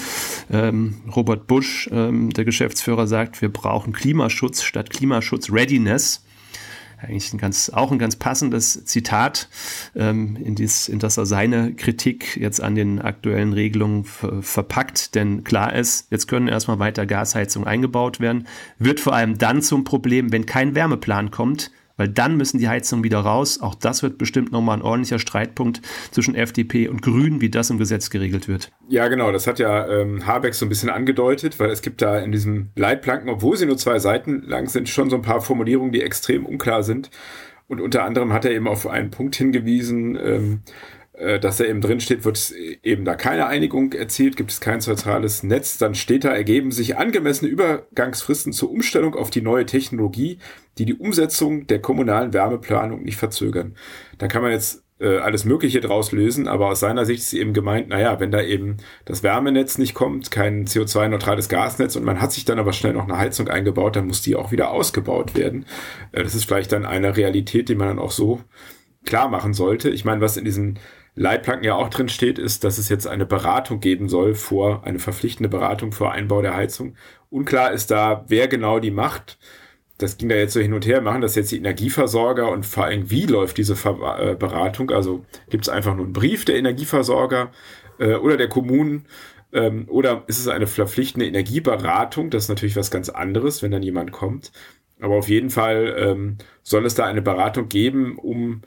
Ähm, 0.50 0.96
Robert 1.14 1.46
Busch, 1.46 1.88
ähm, 1.92 2.28
der 2.30 2.44
Geschäftsführer, 2.44 3.06
sagt, 3.06 3.40
wir 3.40 3.48
brauchen 3.48 3.94
Klimaschutz 3.94 4.62
statt 4.62 4.90
Klimaschutz 4.90 5.50
Readiness 5.50 6.25
eigentlich 6.98 7.32
ein 7.32 7.38
ganz, 7.38 7.70
auch 7.70 7.92
ein 7.92 7.98
ganz 7.98 8.16
passendes 8.16 8.84
Zitat, 8.84 9.48
ähm, 9.94 10.36
in, 10.36 10.54
dies, 10.54 10.88
in 10.88 10.98
das 10.98 11.16
er 11.16 11.26
seine 11.26 11.74
Kritik 11.74 12.36
jetzt 12.36 12.60
an 12.60 12.74
den 12.74 13.00
aktuellen 13.00 13.52
Regelungen 13.52 14.04
verpackt. 14.04 15.14
Denn 15.14 15.44
klar 15.44 15.74
ist, 15.74 16.10
jetzt 16.10 16.26
können 16.28 16.48
erstmal 16.48 16.78
weiter 16.78 17.06
Gasheizungen 17.06 17.68
eingebaut 17.68 18.20
werden, 18.20 18.46
wird 18.78 19.00
vor 19.00 19.14
allem 19.14 19.38
dann 19.38 19.62
zum 19.62 19.84
Problem, 19.84 20.32
wenn 20.32 20.46
kein 20.46 20.74
Wärmeplan 20.74 21.30
kommt, 21.30 21.70
weil 21.96 22.08
dann 22.08 22.36
müssen 22.36 22.58
die 22.58 22.68
Heizungen 22.68 23.04
wieder 23.04 23.20
raus. 23.20 23.60
Auch 23.60 23.74
das 23.74 24.02
wird 24.02 24.18
bestimmt 24.18 24.52
nochmal 24.52 24.78
ein 24.78 24.82
ordentlicher 24.82 25.18
Streitpunkt 25.18 25.80
zwischen 26.10 26.34
FDP 26.34 26.88
und 26.88 27.02
Grünen, 27.02 27.40
wie 27.40 27.50
das 27.50 27.70
im 27.70 27.78
Gesetz 27.78 28.10
geregelt 28.10 28.48
wird. 28.48 28.72
Ja, 28.88 29.08
genau, 29.08 29.32
das 29.32 29.46
hat 29.46 29.58
ja 29.58 29.86
ähm, 29.88 30.26
Habeck 30.26 30.54
so 30.54 30.66
ein 30.66 30.68
bisschen 30.68 30.90
angedeutet, 30.90 31.58
weil 31.58 31.70
es 31.70 31.82
gibt 31.82 32.02
da 32.02 32.18
in 32.18 32.32
diesem 32.32 32.70
Leitplanken, 32.76 33.28
obwohl 33.28 33.56
sie 33.56 33.66
nur 33.66 33.76
zwei 33.76 33.98
Seiten 33.98 34.42
lang 34.42 34.68
sind, 34.68 34.88
schon 34.88 35.10
so 35.10 35.16
ein 35.16 35.22
paar 35.22 35.40
Formulierungen, 35.40 35.92
die 35.92 36.02
extrem 36.02 36.46
unklar 36.46 36.82
sind. 36.82 37.10
Und 37.68 37.80
unter 37.80 38.04
anderem 38.04 38.32
hat 38.32 38.44
er 38.44 38.52
eben 38.52 38.68
auf 38.68 38.86
einen 38.86 39.10
Punkt 39.10 39.34
hingewiesen, 39.36 40.16
ähm, 40.22 40.60
äh, 40.64 40.70
dass 41.40 41.56
da 41.56 41.64
eben 41.64 41.80
drin 41.80 42.00
steht, 42.00 42.24
wird 42.24 42.52
eben 42.82 43.04
da 43.06 43.14
keine 43.14 43.46
Einigung 43.46 43.92
erzielt, 43.92 44.36
gibt 44.36 44.50
es 44.50 44.60
kein 44.60 44.82
zentrales 44.82 45.42
Netz, 45.42 45.78
dann 45.78 45.94
steht 45.94 46.24
da, 46.24 46.34
ergeben 46.34 46.72
sich 46.72 46.98
angemessene 46.98 47.50
Übergangsfristen 47.50 48.52
zur 48.52 48.70
Umstellung 48.70 49.14
auf 49.14 49.30
die 49.30 49.40
neue 49.40 49.64
Technologie, 49.64 50.38
die 50.78 50.84
die 50.84 50.94
Umsetzung 50.94 51.66
der 51.66 51.80
kommunalen 51.80 52.34
Wärmeplanung 52.34 53.02
nicht 53.02 53.16
verzögern. 53.16 53.76
Da 54.18 54.28
kann 54.28 54.42
man 54.42 54.50
jetzt 54.50 54.84
äh, 54.98 55.18
alles 55.18 55.44
Mögliche 55.44 55.80
draus 55.80 56.12
lösen, 56.12 56.48
aber 56.48 56.68
aus 56.68 56.80
seiner 56.80 57.04
Sicht 57.04 57.22
ist 57.22 57.32
eben 57.34 57.52
gemeint, 57.52 57.88
naja, 57.88 58.18
wenn 58.20 58.30
da 58.30 58.42
eben 58.42 58.78
das 59.04 59.22
Wärmenetz 59.22 59.78
nicht 59.78 59.94
kommt, 59.94 60.30
kein 60.30 60.66
CO2-neutrales 60.66 61.48
Gasnetz 61.48 61.96
und 61.96 62.04
man 62.04 62.20
hat 62.20 62.32
sich 62.32 62.44
dann 62.44 62.58
aber 62.58 62.72
schnell 62.72 62.94
noch 62.94 63.04
eine 63.04 63.18
Heizung 63.18 63.48
eingebaut, 63.48 63.96
dann 63.96 64.06
muss 64.06 64.22
die 64.22 64.36
auch 64.36 64.52
wieder 64.52 64.70
ausgebaut 64.70 65.34
werden. 65.34 65.66
Äh, 66.12 66.22
das 66.22 66.34
ist 66.34 66.44
vielleicht 66.44 66.72
dann 66.72 66.86
eine 66.86 67.16
Realität, 67.16 67.68
die 67.68 67.74
man 67.74 67.88
dann 67.88 67.98
auch 67.98 68.10
so 68.10 68.40
klar 69.04 69.28
machen 69.28 69.54
sollte. 69.54 69.90
Ich 69.90 70.04
meine, 70.04 70.20
was 70.20 70.36
in 70.36 70.44
diesen 70.44 70.78
Leitplanken 71.16 71.64
ja 71.64 71.74
auch 71.74 71.88
drin 71.88 72.10
steht, 72.10 72.38
ist, 72.38 72.62
dass 72.62 72.76
es 72.76 72.90
jetzt 72.90 73.06
eine 73.06 73.24
Beratung 73.24 73.80
geben 73.80 74.08
soll 74.08 74.34
vor, 74.34 74.84
eine 74.84 74.98
verpflichtende 74.98 75.48
Beratung 75.48 75.92
vor 75.92 76.12
Einbau 76.12 76.42
der 76.42 76.54
Heizung. 76.54 76.94
Unklar 77.30 77.72
ist 77.72 77.90
da, 77.90 78.24
wer 78.28 78.48
genau 78.48 78.78
die 78.80 78.90
macht. 78.90 79.38
Das 79.96 80.18
ging 80.18 80.28
da 80.28 80.36
jetzt 80.36 80.52
so 80.52 80.60
hin 80.60 80.74
und 80.74 80.86
her. 80.86 81.00
Machen 81.00 81.22
das 81.22 81.34
jetzt 81.34 81.50
die 81.52 81.56
Energieversorger 81.56 82.50
und 82.52 82.66
vor 82.66 82.84
allem, 82.84 83.10
wie 83.10 83.24
läuft 83.24 83.56
diese 83.56 83.76
Ver 83.76 84.18
äh, 84.20 84.34
Beratung? 84.34 84.90
Also 84.90 85.24
gibt 85.48 85.64
es 85.64 85.70
einfach 85.70 85.96
nur 85.96 86.04
einen 86.04 86.12
Brief 86.12 86.44
der 86.44 86.56
Energieversorger 86.56 87.50
äh, 87.98 88.14
oder 88.16 88.36
der 88.36 88.50
Kommunen? 88.50 89.06
Ähm, 89.54 89.86
oder 89.88 90.24
ist 90.26 90.38
es 90.38 90.48
eine 90.48 90.66
verpflichtende 90.66 91.26
Energieberatung? 91.26 92.28
Das 92.28 92.44
ist 92.44 92.48
natürlich 92.50 92.76
was 92.76 92.90
ganz 92.90 93.08
anderes, 93.08 93.62
wenn 93.62 93.70
dann 93.70 93.82
jemand 93.82 94.12
kommt. 94.12 94.52
Aber 95.00 95.14
auf 95.14 95.30
jeden 95.30 95.48
Fall 95.48 95.96
ähm, 95.98 96.36
soll 96.62 96.84
es 96.84 96.94
da 96.94 97.06
eine 97.06 97.22
Beratung 97.22 97.70
geben, 97.70 98.18
um 98.18 98.60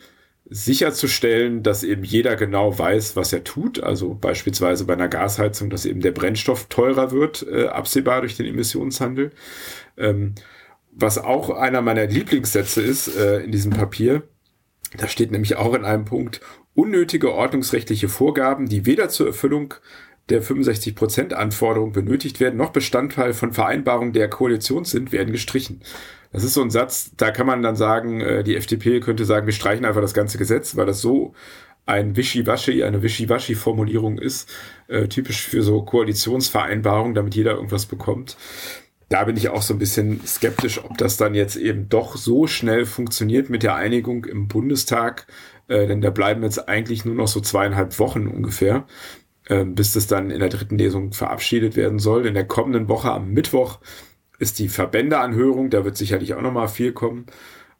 sicherzustellen, 0.49 1.61
dass 1.61 1.83
eben 1.83 2.03
jeder 2.03 2.35
genau 2.35 2.77
weiß, 2.77 3.15
was 3.15 3.31
er 3.33 3.43
tut. 3.43 3.81
Also 3.81 4.15
beispielsweise 4.15 4.85
bei 4.85 4.93
einer 4.93 5.07
Gasheizung, 5.07 5.69
dass 5.69 5.85
eben 5.85 6.01
der 6.01 6.11
Brennstoff 6.11 6.67
teurer 6.67 7.11
wird, 7.11 7.45
äh, 7.49 7.67
absehbar 7.67 8.21
durch 8.21 8.35
den 8.35 8.47
Emissionshandel. 8.47 9.31
Ähm, 9.97 10.33
was 10.91 11.17
auch 11.17 11.51
einer 11.51 11.81
meiner 11.81 12.07
Lieblingssätze 12.07 12.81
ist 12.81 13.15
äh, 13.15 13.41
in 13.41 13.51
diesem 13.51 13.71
Papier, 13.71 14.23
da 14.97 15.07
steht 15.07 15.31
nämlich 15.31 15.55
auch 15.55 15.75
in 15.75 15.85
einem 15.85 16.05
Punkt, 16.05 16.41
unnötige 16.73 17.33
ordnungsrechtliche 17.33 18.09
Vorgaben, 18.09 18.67
die 18.67 18.85
weder 18.85 19.09
zur 19.09 19.27
Erfüllung 19.27 19.75
der 20.29 20.43
65% 20.43 21.33
Anforderung 21.33 21.91
benötigt 21.91 22.39
werden, 22.39 22.57
noch 22.57 22.71
Bestandteil 22.71 23.33
von 23.33 23.53
Vereinbarungen 23.53 24.13
der 24.13 24.29
Koalition 24.29 24.85
sind, 24.85 25.11
werden 25.11 25.31
gestrichen. 25.31 25.81
Das 26.31 26.43
ist 26.43 26.53
so 26.53 26.61
ein 26.61 26.69
Satz, 26.69 27.11
da 27.17 27.31
kann 27.31 27.47
man 27.47 27.63
dann 27.63 27.75
sagen, 27.75 28.21
äh, 28.21 28.43
die 28.43 28.55
FDP 28.55 28.99
könnte 28.99 29.25
sagen, 29.25 29.47
wir 29.47 29.53
streichen 29.53 29.85
einfach 29.85 30.01
das 30.01 30.13
ganze 30.13 30.37
Gesetz, 30.37 30.75
weil 30.75 30.85
das 30.85 31.01
so 31.01 31.33
ein 31.85 32.15
Wischiwaschi, 32.15 32.83
eine 32.83 33.01
Wischiwaschi-Formulierung 33.01 34.19
ist, 34.19 34.47
äh, 34.87 35.07
typisch 35.07 35.47
für 35.47 35.63
so 35.63 35.81
Koalitionsvereinbarungen, 35.81 37.15
damit 37.15 37.33
jeder 37.35 37.55
irgendwas 37.55 37.87
bekommt. 37.87 38.37
Da 39.09 39.23
bin 39.23 39.35
ich 39.35 39.49
auch 39.49 39.63
so 39.63 39.73
ein 39.73 39.79
bisschen 39.79 40.21
skeptisch, 40.23 40.83
ob 40.83 40.99
das 40.99 41.17
dann 41.17 41.33
jetzt 41.33 41.55
eben 41.55 41.89
doch 41.89 42.15
so 42.15 42.45
schnell 42.45 42.85
funktioniert 42.85 43.49
mit 43.49 43.63
der 43.63 43.73
Einigung 43.73 44.25
im 44.25 44.47
Bundestag, 44.47 45.25
äh, 45.67 45.87
denn 45.87 46.01
da 46.01 46.11
bleiben 46.11 46.43
jetzt 46.43 46.69
eigentlich 46.69 47.05
nur 47.05 47.15
noch 47.15 47.27
so 47.27 47.41
zweieinhalb 47.41 47.97
Wochen 47.97 48.27
ungefähr, 48.27 48.75
äh, 48.75 48.81
bis 49.65 49.93
das 49.93 50.07
dann 50.07 50.29
in 50.29 50.39
der 50.39 50.49
dritten 50.49 50.77
Lesung 50.77 51.11
verabschiedet 51.11 51.75
werden 51.75 51.99
soll. 51.99 52.25
In 52.25 52.35
der 52.35 52.45
kommenden 52.45 52.87
Woche 52.87 53.11
am 53.11 53.31
Mittwoch 53.31 53.79
ist 54.37 54.59
die 54.59 54.69
Verbändeanhörung, 54.69 55.69
da 55.69 55.83
wird 55.83 55.97
sicherlich 55.97 56.33
auch 56.33 56.41
noch 56.41 56.53
mal 56.53 56.67
viel 56.67 56.93
kommen. 56.93 57.25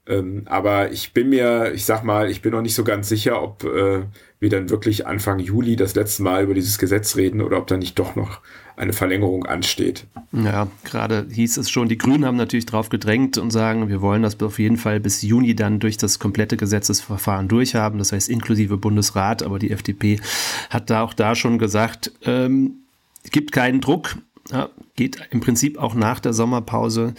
Ähm, 0.10 0.44
aber 0.46 0.92
ich 0.92 1.14
bin 1.14 1.30
mir, 1.30 1.72
ich 1.74 1.86
sag 1.86 2.04
mal, 2.04 2.30
ich 2.30 2.42
bin 2.42 2.52
noch 2.52 2.62
nicht 2.62 2.74
so 2.74 2.84
ganz 2.84 3.08
sicher, 3.08 3.42
ob 3.42 3.64
äh, 3.64 4.02
wir 4.40 4.50
dann 4.50 4.70
wirklich 4.70 5.06
Anfang 5.06 5.40
Juli 5.40 5.76
das 5.76 5.94
letzte 5.96 6.24
Mal 6.24 6.44
über 6.44 6.56
dieses 6.56 6.80
Gesetz 6.80 7.16
reden 7.16 7.42
oder 7.42 7.58
ob 7.58 7.68
da 7.68 7.78
nicht 7.78 8.00
doch 8.00 8.16
noch 8.16 8.40
eine 8.76 8.94
Verlängerung 8.94 9.46
ansteht. 9.46 10.06
Ja, 10.32 10.68
gerade 10.86 11.28
hieß 11.30 11.58
es 11.58 11.70
schon, 11.70 11.90
die 11.90 11.98
Grünen 11.98 12.26
haben 12.26 12.38
natürlich 12.38 12.66
drauf 12.66 12.90
gedrängt 12.90 13.38
und 13.38 13.52
sagen, 13.52 13.90
wir 13.90 14.02
wollen 14.02 14.24
das 14.24 14.40
auf 14.42 14.58
jeden 14.58 14.78
Fall 14.78 15.00
bis 15.00 15.22
Juni 15.22 15.54
dann 15.54 15.80
durch 15.80 15.98
das 15.98 16.18
komplette 16.18 16.58
Gesetzesverfahren 16.58 17.50
durchhaben, 17.50 18.00
das 18.00 18.14
heißt 18.14 18.30
inklusive 18.30 18.78
Bundesrat, 18.78 19.44
aber 19.44 19.60
die 19.60 19.72
FDP 19.72 20.20
hat 20.70 20.90
da 20.90 21.04
auch 21.04 21.14
da 21.14 21.36
schon 21.36 21.60
gesagt, 21.60 22.14
ähm, 22.24 22.76
gibt 23.32 23.52
keinen 23.52 23.82
Druck, 23.82 24.16
ja, 24.52 24.70
geht 24.96 25.20
im 25.32 25.42
Prinzip 25.42 25.78
auch 25.78 25.94
nach 25.94 26.20
der 26.20 26.34
Sommerpause. 26.34 27.14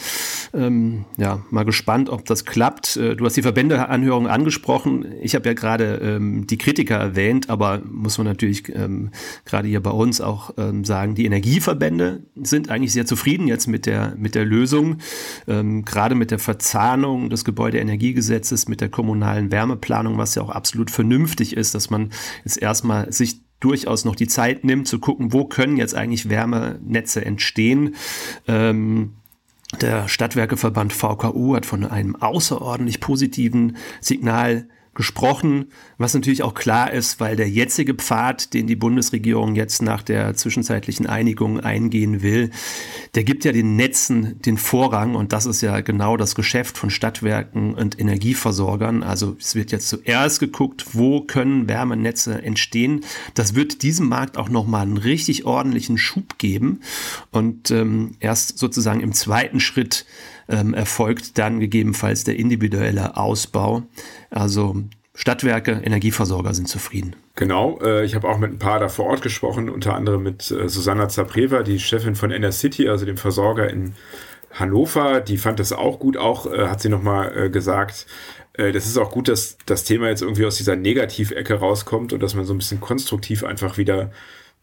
Ähm, 0.53 1.05
ja, 1.17 1.43
mal 1.51 1.65
gespannt, 1.65 2.11
ob 2.11 2.25
das 2.25 2.45
klappt. 2.45 2.97
Äh, 2.97 3.15
du 3.15 3.25
hast 3.25 3.37
die 3.37 3.43
Verbändeanhörung 3.43 4.27
angesprochen. 4.27 5.07
Ich 5.23 5.37
habe 5.37 5.49
ja 5.49 5.55
gerade 5.55 6.01
ähm, 6.03 6.47
die 6.49 6.59
Kritiker 6.59 6.97
erwähnt, 6.97 7.49
aber 7.49 7.83
muss 7.89 8.19
man 8.19 8.27
natürlich 8.27 8.75
ähm, 8.75 9.11
gerade 9.45 9.69
hier 9.69 9.81
bei 9.81 9.91
uns 9.91 10.21
auch 10.21 10.55
ähm, 10.59 10.85
sagen, 10.85 11.15
die 11.15 11.25
Energieverbände 11.25 12.25
sind 12.35 12.69
eigentlich 12.69 12.93
sehr 12.93 13.07
zufrieden 13.07 13.47
jetzt 13.47 13.69
mit 13.69 13.87
der, 13.87 14.15
mit 14.17 14.35
der 14.35 14.45
Lösung. 14.45 14.99
Ähm, 15.47 15.85
gerade 15.85 16.17
mit 16.17 16.33
der 16.33 16.41
Verzahnung 16.41 17.31
des 17.31 17.45
Gebäudeenergiegesetzes, 17.45 18.67
mit 18.67 18.81
der 18.81 18.89
kommunalen 18.89 19.53
Wärmeplanung, 19.53 20.19
was 20.19 20.35
ja 20.35 20.43
auch 20.43 20.51
absolut 20.51 20.91
vernünftig 20.91 21.57
ist, 21.57 21.77
dass 21.77 21.91
man 21.91 22.11
jetzt 22.45 22.61
erstmal 22.61 23.13
sich 23.13 23.41
durchaus 23.61 24.05
noch 24.05 24.17
die 24.17 24.27
Zeit 24.27 24.65
nimmt, 24.65 24.89
zu 24.89 24.99
gucken, 24.99 25.33
wo 25.33 25.45
können 25.45 25.77
jetzt 25.77 25.95
eigentlich 25.95 26.29
Wärmenetze 26.29 27.25
entstehen. 27.25 27.95
Ähm, 28.49 29.15
der 29.81 30.09
Stadtwerkeverband 30.09 30.93
VKU 30.93 31.55
hat 31.55 31.67
von 31.67 31.85
einem 31.85 32.17
außerordentlich 32.17 33.01
positiven 33.01 33.77
Signal 34.01 34.67
gesprochen, 34.95 35.67
was 35.99 36.15
natürlich 36.15 36.43
auch 36.43 36.55
klar 36.55 36.93
ist, 36.93 37.21
weil 37.21 37.37
der 37.37 37.49
jetzige 37.49 37.95
Pfad, 37.95 38.53
den 38.55 38.67
die 38.67 38.77
Bundesregierung 38.77 39.55
jetzt 39.55 39.83
nach 39.83 40.03
der 40.03 40.35
zwischenzeitlichen 40.35 41.07
Einigung 41.07 41.61
eingehen 41.61 42.23
will, 42.23 42.51
der 43.15 43.23
gibt 43.23 43.45
ja 43.45 43.53
den 43.53 43.77
Netzen 43.77 44.41
den 44.43 44.57
Vorrang 44.57 45.15
und 45.15 45.33
das 45.33 45.47
ist 45.47 45.61
ja 45.61 45.81
genau 45.81 46.17
das 46.17 46.35
Geschäft 46.35 46.77
von 46.77 46.91
Stadtwerken 46.91 47.75
und 47.75 48.01
Energieversorgern. 48.01 49.05
Also 49.05 49.37
es 49.39 49.55
wird 49.55 49.71
jetzt 49.71 49.89
zuerst 49.89 50.41
geguckt, 50.41 50.87
wo 50.93 51.21
können 51.21 51.69
Wärmenetze 51.69 52.43
entstehen. 52.43 53.05
Das 53.35 53.55
wird 53.55 53.83
diesem 53.83 54.09
Markt 54.09 54.37
auch 54.37 54.49
nochmal 54.49 54.83
einen 54.83 54.97
richtig 54.97 55.45
ordentlichen 55.45 55.99
Schub 55.99 56.39
geben 56.39 56.81
und 57.31 57.71
ähm, 57.71 58.17
erst 58.19 58.59
sozusagen 58.59 59.01
im 59.01 59.13
zweiten 59.13 59.61
Schritt 59.61 60.05
ähm, 60.51 60.75
erfolgt 60.75 61.39
dann 61.39 61.61
gegebenenfalls 61.61 62.25
der 62.25 62.37
individuelle 62.37 63.17
Ausbau. 63.17 63.83
Also 64.31 64.77
Stadtwerke, 65.15 65.73
Energieversorger 65.85 66.55
sind 66.55 66.69
zufrieden. 66.69 67.15
Genau, 67.35 67.79
äh, 67.83 68.05
ich 68.05 68.15
habe 68.15 68.29
auch 68.29 68.39
mit 68.39 68.53
ein 68.53 68.59
paar 68.59 68.81
da 68.81 68.89
vor 68.89 69.07
Ort 69.07 69.23
gesprochen, 69.23 69.69
unter 69.69 69.95
anderem 69.95 70.23
mit 70.23 70.51
äh, 70.51 70.69
Susanna 70.69 71.09
Zapreva, 71.09 71.63
die 71.63 71.79
Chefin 71.79 72.15
von 72.15 72.31
City, 72.53 72.89
also 72.89 73.05
dem 73.05 73.17
Versorger 73.17 73.69
in 73.69 73.95
Hannover. 74.53 75.21
Die 75.21 75.37
fand 75.37 75.61
das 75.61 75.73
auch 75.73 75.99
gut, 75.99 76.17
auch 76.17 76.51
äh, 76.51 76.69
hat 76.69 76.81
sie 76.81 76.89
nochmal 76.89 77.37
äh, 77.37 77.51
gesagt, 77.51 78.07
das 78.57 78.85
ist 78.85 78.99
auch 78.99 79.11
gut, 79.11 79.29
dass 79.29 79.57
das 79.65 79.85
Thema 79.85 80.09
jetzt 80.09 80.21
irgendwie 80.21 80.45
aus 80.45 80.57
dieser 80.57 80.77
Negativecke 80.77 81.55
rauskommt 81.55 82.13
und 82.13 82.21
dass 82.21 82.35
man 82.35 82.45
so 82.45 82.53
ein 82.53 82.59
bisschen 82.59 82.81
konstruktiv 82.81 83.43
einfach 83.43 83.79
wieder 83.79 84.11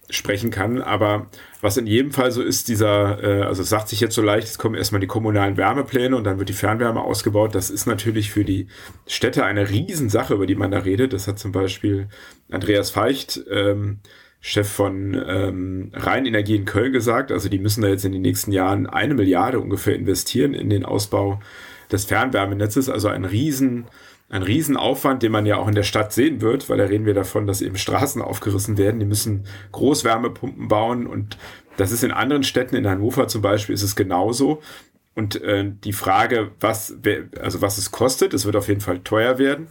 sprechen 0.10 0.52
kann. 0.52 0.82
Aber 0.82 1.28
was 1.62 1.78
in 1.78 1.88
jedem 1.88 2.12
Fall 2.12 2.32
so 2.32 2.42
ist, 2.42 2.68
dieser, 2.68 3.24
äh, 3.24 3.42
also 3.44 3.62
es 3.62 3.70
sagt 3.70 3.90
sich 3.90 4.00
jetzt 4.00 4.16
so 4.16 4.22
leicht, 4.22 4.48
es 4.48 4.58
kommen 4.58 4.76
erstmal 4.76 5.02
die 5.02 5.08
kommunalen 5.08 5.58
Wärmepläne 5.58 6.16
und 6.16 6.24
dann 6.24 6.40
wird 6.40 6.50
die 6.50 6.54
Fernwärme 6.54 7.02
ausgebaut. 7.02 7.56
Das 7.56 7.70
ist 7.70 7.86
natürlich 7.86 8.32
für 8.32 8.46
die 8.46 8.68
Städte 9.06 9.44
eine 9.44 9.70
Riesensache, 9.70 10.34
über 10.34 10.46
die 10.46 10.56
man 10.56 10.72
da 10.72 10.80
redet. 10.80 11.14
Das 11.14 11.28
hat 11.28 11.40
zum 11.40 11.52
Beispiel 11.52 12.08
Andreas 12.50 12.90
Feicht, 12.90 13.42
ähm, 13.50 14.00
Chef 14.40 14.70
von 14.70 15.20
ähm, 15.28 15.92
Rheinenergie 15.94 16.56
in 16.56 16.66
Köln 16.66 16.94
gesagt. 16.94 17.32
Also 17.32 17.50
die 17.50 17.60
müssen 17.60 17.82
da 17.82 17.90
jetzt 17.90 18.06
in 18.06 18.12
den 18.12 18.22
nächsten 18.22 18.52
Jahren 18.52 18.88
eine 18.88 19.14
Milliarde 19.14 19.60
ungefähr 19.60 19.96
investieren 19.96 20.54
in 20.54 20.70
den 20.70 20.86
Ausbau 20.86 21.42
des 21.92 22.06
Fernwärmenetzes. 22.06 22.88
Also 22.90 23.08
ein 23.10 23.26
riesen 23.26 23.88
ein 24.30 24.44
Riesenaufwand, 24.44 25.24
den 25.24 25.32
man 25.32 25.46
ja 25.46 25.58
auch 25.58 25.68
in 25.68 25.76
der 25.76 25.84
Stadt 25.84 26.12
sehen 26.12 26.42
wird, 26.42 26.70
weil 26.70 26.78
da 26.78 26.86
reden 26.86 27.06
wir 27.06 27.14
davon, 27.14 27.48
dass 27.48 27.62
eben 27.62 27.78
Straßen 27.78 28.22
aufgerissen 28.22 28.78
werden. 28.78 29.00
Die 29.00 29.06
müssen 29.06 29.46
Großwärmepumpen 29.72 30.68
bauen 30.68 31.08
und 31.08 31.38
das 31.78 31.92
ist 31.92 32.04
in 32.04 32.12
anderen 32.12 32.44
Städten, 32.44 32.76
in 32.76 32.90
Hannover 32.90 33.28
zum 33.28 33.42
Beispiel, 33.42 33.76
ist 33.76 33.84
es 33.84 33.96
genauso. 33.96 34.62
Und 35.14 35.42
äh, 35.42 35.72
die 35.84 35.94
Frage, 35.94 36.52
was, 36.60 36.96
also 37.40 37.62
was 37.62 37.78
es 37.78 37.92
kostet, 37.92 38.34
es 38.34 38.46
wird 38.46 38.56
auf 38.56 38.68
jeden 38.68 38.82
Fall 38.82 39.00
teuer 39.00 39.40
werden. 39.40 39.68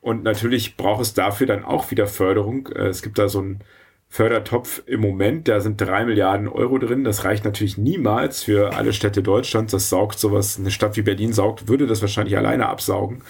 Und 0.00 0.22
natürlich 0.22 0.76
braucht 0.76 1.02
es 1.02 1.14
dafür 1.14 1.46
dann 1.46 1.64
auch 1.64 1.90
wieder 1.90 2.06
Förderung. 2.06 2.68
Äh, 2.68 2.86
es 2.86 3.02
gibt 3.02 3.18
da 3.18 3.28
so 3.28 3.40
einen 3.40 3.60
Fördertopf 4.08 4.82
im 4.86 5.00
Moment, 5.00 5.48
da 5.48 5.60
sind 5.60 5.80
drei 5.80 6.06
Milliarden 6.06 6.48
Euro 6.48 6.78
drin. 6.78 7.04
Das 7.04 7.24
reicht 7.24 7.44
natürlich 7.44 7.76
niemals 7.76 8.42
für 8.42 8.74
alle 8.74 8.94
Städte 8.94 9.22
Deutschlands. 9.22 9.72
Das 9.72 9.90
saugt 9.90 10.18
sowas, 10.18 10.58
eine 10.58 10.70
Stadt 10.70 10.96
wie 10.96 11.02
Berlin 11.02 11.34
saugt, 11.34 11.68
würde 11.68 11.86
das 11.86 12.00
wahrscheinlich 12.00 12.36
alleine 12.36 12.68
absaugen. 12.68 13.22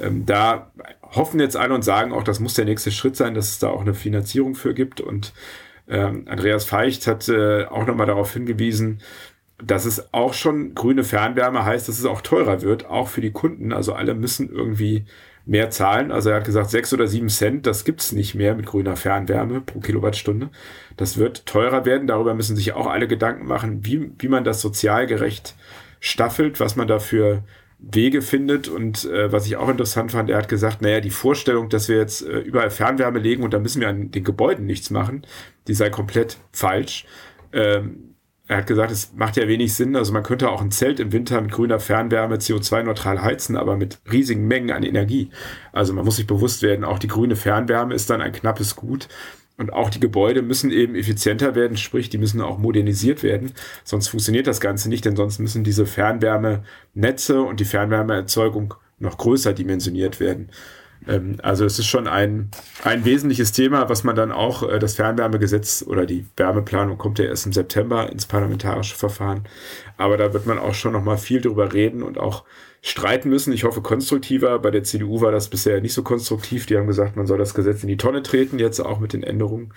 Ähm, 0.00 0.26
da 0.26 0.70
hoffen 1.02 1.40
jetzt 1.40 1.56
alle 1.56 1.74
und 1.74 1.82
sagen 1.82 2.12
auch, 2.12 2.24
das 2.24 2.40
muss 2.40 2.54
der 2.54 2.64
nächste 2.64 2.90
Schritt 2.90 3.16
sein, 3.16 3.34
dass 3.34 3.50
es 3.50 3.58
da 3.58 3.68
auch 3.68 3.82
eine 3.82 3.94
Finanzierung 3.94 4.54
für 4.54 4.74
gibt. 4.74 5.00
Und 5.00 5.32
ähm, 5.88 6.24
Andreas 6.28 6.64
Feicht 6.64 7.06
hat 7.06 7.28
äh, 7.28 7.64
auch 7.66 7.86
nochmal 7.86 8.06
darauf 8.06 8.32
hingewiesen, 8.32 9.00
dass 9.62 9.84
es 9.84 10.12
auch 10.12 10.34
schon 10.34 10.74
grüne 10.74 11.04
Fernwärme 11.04 11.64
heißt, 11.64 11.88
dass 11.88 11.98
es 11.98 12.04
auch 12.04 12.20
teurer 12.20 12.62
wird, 12.62 12.86
auch 12.86 13.08
für 13.08 13.20
die 13.20 13.30
Kunden. 13.30 13.72
Also 13.72 13.92
alle 13.92 14.14
müssen 14.14 14.50
irgendwie 14.50 15.04
mehr 15.44 15.70
zahlen. 15.70 16.12
Also 16.12 16.30
er 16.30 16.36
hat 16.36 16.44
gesagt, 16.44 16.70
sechs 16.70 16.92
oder 16.92 17.06
sieben 17.06 17.28
Cent, 17.28 17.66
das 17.66 17.84
gibt's 17.84 18.12
nicht 18.12 18.34
mehr 18.34 18.54
mit 18.54 18.66
grüner 18.66 18.96
Fernwärme 18.96 19.60
pro 19.60 19.80
Kilowattstunde. 19.80 20.50
Das 20.96 21.16
wird 21.16 21.46
teurer 21.46 21.84
werden. 21.84 22.06
Darüber 22.06 22.34
müssen 22.34 22.56
sich 22.56 22.72
auch 22.72 22.86
alle 22.86 23.08
Gedanken 23.08 23.46
machen, 23.46 23.84
wie, 23.84 24.12
wie 24.18 24.28
man 24.28 24.44
das 24.44 24.60
sozial 24.60 25.06
gerecht 25.06 25.56
staffelt, 26.00 26.60
was 26.60 26.76
man 26.76 26.88
dafür 26.88 27.44
Wege 27.82 28.22
findet. 28.22 28.68
Und 28.68 29.04
äh, 29.04 29.32
was 29.32 29.46
ich 29.46 29.56
auch 29.56 29.68
interessant 29.68 30.12
fand, 30.12 30.30
er 30.30 30.38
hat 30.38 30.48
gesagt, 30.48 30.82
naja, 30.82 31.00
die 31.00 31.10
Vorstellung, 31.10 31.68
dass 31.68 31.88
wir 31.88 31.96
jetzt 31.96 32.22
äh, 32.22 32.38
überall 32.38 32.70
Fernwärme 32.70 33.18
legen 33.18 33.42
und 33.42 33.52
da 33.52 33.58
müssen 33.58 33.80
wir 33.80 33.88
an 33.88 34.10
den 34.10 34.24
Gebäuden 34.24 34.66
nichts 34.66 34.90
machen, 34.90 35.26
die 35.66 35.74
sei 35.74 35.90
komplett 35.90 36.38
falsch. 36.52 37.06
Ähm, 37.52 38.12
er 38.48 38.58
hat 38.58 38.66
gesagt, 38.66 38.90
es 38.90 39.12
macht 39.14 39.36
ja 39.36 39.48
wenig 39.48 39.74
Sinn. 39.74 39.96
Also 39.96 40.12
man 40.12 40.22
könnte 40.22 40.50
auch 40.50 40.60
ein 40.60 40.70
Zelt 40.70 41.00
im 41.00 41.12
Winter 41.12 41.40
mit 41.40 41.52
grüner 41.52 41.80
Fernwärme 41.80 42.36
CO2-neutral 42.36 43.22
heizen, 43.22 43.56
aber 43.56 43.76
mit 43.76 43.98
riesigen 44.10 44.46
Mengen 44.46 44.70
an 44.70 44.82
Energie. 44.82 45.30
Also 45.72 45.92
man 45.94 46.04
muss 46.04 46.16
sich 46.16 46.26
bewusst 46.26 46.62
werden, 46.62 46.84
auch 46.84 46.98
die 46.98 47.08
grüne 47.08 47.36
Fernwärme 47.36 47.94
ist 47.94 48.10
dann 48.10 48.20
ein 48.20 48.32
knappes 48.32 48.76
Gut. 48.76 49.08
Und 49.58 49.72
auch 49.72 49.90
die 49.90 50.00
Gebäude 50.00 50.42
müssen 50.42 50.70
eben 50.70 50.94
effizienter 50.94 51.54
werden, 51.54 51.76
sprich, 51.76 52.08
die 52.08 52.18
müssen 52.18 52.40
auch 52.40 52.58
modernisiert 52.58 53.22
werden. 53.22 53.52
Sonst 53.84 54.08
funktioniert 54.08 54.46
das 54.46 54.60
Ganze 54.60 54.88
nicht, 54.88 55.04
denn 55.04 55.16
sonst 55.16 55.38
müssen 55.38 55.62
diese 55.62 55.86
Fernwärmenetze 55.86 57.42
und 57.42 57.60
die 57.60 57.64
Fernwärmeerzeugung 57.64 58.74
noch 58.98 59.18
größer 59.18 59.52
dimensioniert 59.52 60.20
werden. 60.20 60.50
Ähm, 61.06 61.36
also 61.42 61.64
es 61.64 61.78
ist 61.78 61.86
schon 61.86 62.06
ein, 62.06 62.50
ein 62.84 63.04
wesentliches 63.04 63.52
Thema, 63.52 63.88
was 63.88 64.04
man 64.04 64.16
dann 64.16 64.32
auch, 64.32 64.68
äh, 64.68 64.78
das 64.78 64.94
Fernwärmegesetz 64.94 65.84
oder 65.86 66.06
die 66.06 66.26
Wärmeplanung 66.36 66.98
kommt 66.98 67.18
ja 67.18 67.26
erst 67.26 67.46
im 67.46 67.52
September 67.52 68.10
ins 68.10 68.26
parlamentarische 68.26 68.96
Verfahren. 68.96 69.44
Aber 69.96 70.16
da 70.16 70.32
wird 70.32 70.46
man 70.46 70.58
auch 70.58 70.74
schon 70.74 70.92
noch 70.92 71.04
mal 71.04 71.18
viel 71.18 71.40
drüber 71.40 71.72
reden 71.72 72.02
und 72.02 72.18
auch 72.18 72.44
streiten 72.82 73.28
müssen. 73.28 73.52
Ich 73.52 73.64
hoffe 73.64 73.80
konstruktiver. 73.80 74.58
Bei 74.58 74.70
der 74.70 74.82
CDU 74.82 75.20
war 75.20 75.30
das 75.30 75.48
bisher 75.48 75.80
nicht 75.80 75.94
so 75.94 76.02
konstruktiv. 76.02 76.66
Die 76.66 76.76
haben 76.76 76.88
gesagt, 76.88 77.16
man 77.16 77.26
soll 77.26 77.38
das 77.38 77.54
Gesetz 77.54 77.82
in 77.82 77.88
die 77.88 77.96
Tonne 77.96 78.22
treten, 78.22 78.58
jetzt 78.58 78.80
auch 78.80 78.98
mit 78.98 79.12
den 79.12 79.22
Änderungen. 79.22 79.72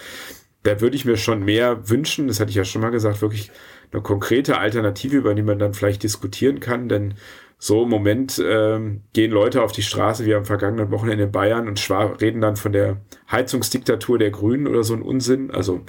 Da 0.65 0.81
würde 0.81 0.95
ich 0.95 1.05
mir 1.05 1.15
schon 1.15 1.45
mehr 1.45 1.89
wünschen, 1.89 2.27
das 2.27 2.39
hatte 2.39 2.49
ich 2.49 2.55
ja 2.55 2.65
schon 2.65 2.81
mal 2.81 2.89
gesagt, 2.89 3.21
wirklich 3.21 3.51
eine 3.91 4.01
konkrete 4.01 4.57
Alternative, 4.57 5.17
über 5.17 5.35
die 5.35 5.43
man 5.43 5.59
dann 5.59 5.75
vielleicht 5.75 6.01
diskutieren 6.01 6.59
kann, 6.59 6.89
denn 6.89 7.13
so 7.59 7.83
im 7.83 7.89
Moment 7.89 8.43
ähm, 8.43 9.01
gehen 9.13 9.31
Leute 9.31 9.61
auf 9.61 9.71
die 9.71 9.83
Straße 9.83 10.25
wie 10.25 10.33
am 10.33 10.43
vergangenen 10.43 10.89
Wochenende 10.89 11.25
in 11.25 11.31
Bayern 11.31 11.67
und 11.67 11.79
reden 12.19 12.41
dann 12.41 12.55
von 12.55 12.71
der 12.71 12.97
Heizungsdiktatur 13.31 14.17
der 14.17 14.31
Grünen 14.31 14.65
oder 14.65 14.83
so 14.83 14.95
ein 14.95 15.03
Unsinn. 15.03 15.51
Also 15.51 15.81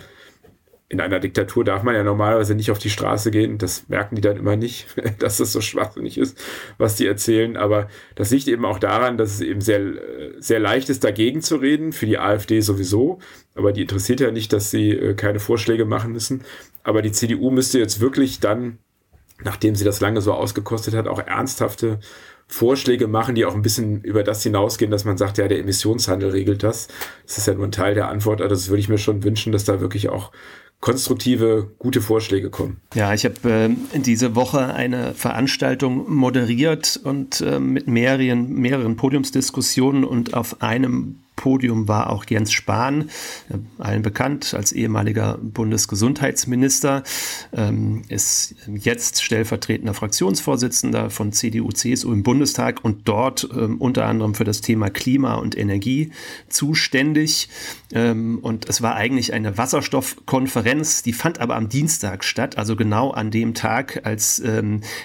in 0.89 1.01
einer 1.01 1.19
Diktatur 1.19 1.65
darf 1.65 1.83
man 1.83 1.97
ja 1.97 2.05
normalerweise 2.05 2.55
nicht 2.55 2.71
auf 2.71 2.79
die 2.79 2.91
Straße 2.91 3.33
gehen. 3.33 3.59
Das 3.59 3.89
merken 3.89 4.15
die 4.15 4.21
dann 4.21 4.37
immer 4.37 4.55
nicht, 4.55 4.87
dass 5.19 5.39
das 5.39 5.53
so 5.53 5.61
schwachsinnig 5.61 6.17
ist, 6.17 6.39
was 6.79 6.95
die 6.95 7.07
erzählen. 7.07 7.57
Aber 7.57 7.89
das 8.15 8.31
liegt 8.31 8.47
eben 8.47 8.65
auch 8.65 8.79
daran, 8.79 9.19
dass 9.19 9.35
es 9.35 9.41
eben 9.41 9.61
sehr, 9.61 9.81
sehr 10.39 10.61
leicht 10.61 10.89
ist, 10.89 11.03
dagegen 11.03 11.43
zu 11.43 11.57
reden. 11.57 11.93
Für 11.93 12.07
die 12.07 12.19
AfD 12.19 12.61
sowieso. 12.61 13.19
Aber 13.57 13.73
die 13.73 13.83
interessiert 13.83 14.21
ja 14.21 14.31
nicht, 14.31 14.53
dass 14.53 14.71
sie 14.71 14.91
äh, 14.91 15.15
keine 15.15 15.41
Vorschläge 15.41 15.87
machen 15.87 16.13
müssen. 16.13 16.45
Aber 16.85 17.03
die 17.03 17.13
CDU 17.13 17.51
müsste 17.51 17.81
jetzt 17.81 18.01
wirklich 18.01 18.39
dann, 18.39 18.79
nachdem 19.43 19.75
sie 19.75 19.85
das 19.85 20.01
lange 20.01 20.21
so 20.21 20.35
ausgekostet 20.35 20.95
hat, 20.95 21.09
auch 21.09 21.19
ernsthafte 21.19 21.99
Vorschläge 22.49 23.09
machen, 23.09 23.35
die 23.35 23.45
auch 23.45 23.57
ein 23.57 23.63
bisschen 23.63 24.03
über 24.03 24.23
das 24.23 24.45
hinausgehen, 24.45 24.93
dass 24.93 25.05
man 25.05 25.17
sagt, 25.17 25.39
ja, 25.39 25.49
der 25.49 25.59
Emissionshandel 25.59 26.31
regelt 26.31 26.63
das. 26.63 26.87
Das 27.27 27.39
ist 27.39 27.47
ja 27.49 27.55
nur 27.55 27.65
ein 27.65 27.73
Teil 27.73 27.95
der 27.95 28.09
Antwort. 28.09 28.41
Also 28.41 28.55
das 28.55 28.69
würde 28.69 28.81
ich 28.81 28.89
mir 28.89 28.99
schon 28.99 29.25
wünschen, 29.25 29.51
dass 29.53 29.65
da 29.65 29.81
wirklich 29.81 30.09
auch 30.11 30.31
konstruktive, 30.81 31.71
gute 31.79 32.01
Vorschläge 32.01 32.51
kommen. 32.51 32.81
Ja, 32.95 33.15
ich 33.15 33.25
habe 33.25 33.51
äh, 33.51 33.99
diese 33.99 34.35
Woche 34.35 34.75
eine 34.75 35.15
Veranstaltung 35.15 36.13
moderiert 36.13 37.01
und 37.03 37.41
äh, 37.41 37.59
mit 37.59 37.89
mehreren, 37.89 38.53
mehreren 38.55 38.97
Podiumsdiskussionen 38.97 40.05
und 40.05 40.35
auf 40.35 40.63
einem 40.63 41.21
Podium 41.47 41.87
war 41.87 42.11
auch 42.11 42.25
Jens 42.29 42.51
Spahn, 42.51 43.03
äh, 43.51 43.59
allen 43.79 44.03
bekannt 44.03 44.53
als 44.53 44.73
ehemaliger 44.73 45.39
Bundesgesundheitsminister, 45.41 47.05
ähm, 47.53 48.03
ist 48.09 48.57
jetzt 48.67 49.23
stellvertretender 49.23 49.95
Fraktionsvorsitzender 49.95 51.09
von 51.09 51.31
CDU, 51.31 51.71
CSU 51.71 52.13
im 52.13 52.25
Bundestag 52.25 52.85
und 52.85 53.07
dort 53.07 53.49
ähm, 53.57 53.81
unter 53.81 54.07
anderem 54.07 54.35
für 54.35 54.43
das 54.43 54.61
Thema 54.61 54.91
Klima 54.91 55.35
und 55.35 55.57
Energie 55.57 56.11
zuständig. 56.49 57.49
Ähm, 57.93 58.41
und 58.43 58.69
es 58.69 58.83
war 58.83 58.97
eigentlich 58.97 59.33
eine 59.33 59.57
Wasserstoffkonferenz, 59.57 61.05
die 61.05 61.13
fand 61.13 61.39
aber 61.39 61.55
am 61.55 61.69
Dienstag 61.69 62.25
statt, 62.25 62.59
also 62.59 62.75
genau 62.75 63.13
an 63.13 63.31
dem 63.31 63.55
Tag, 63.55 64.01
als 64.05 64.43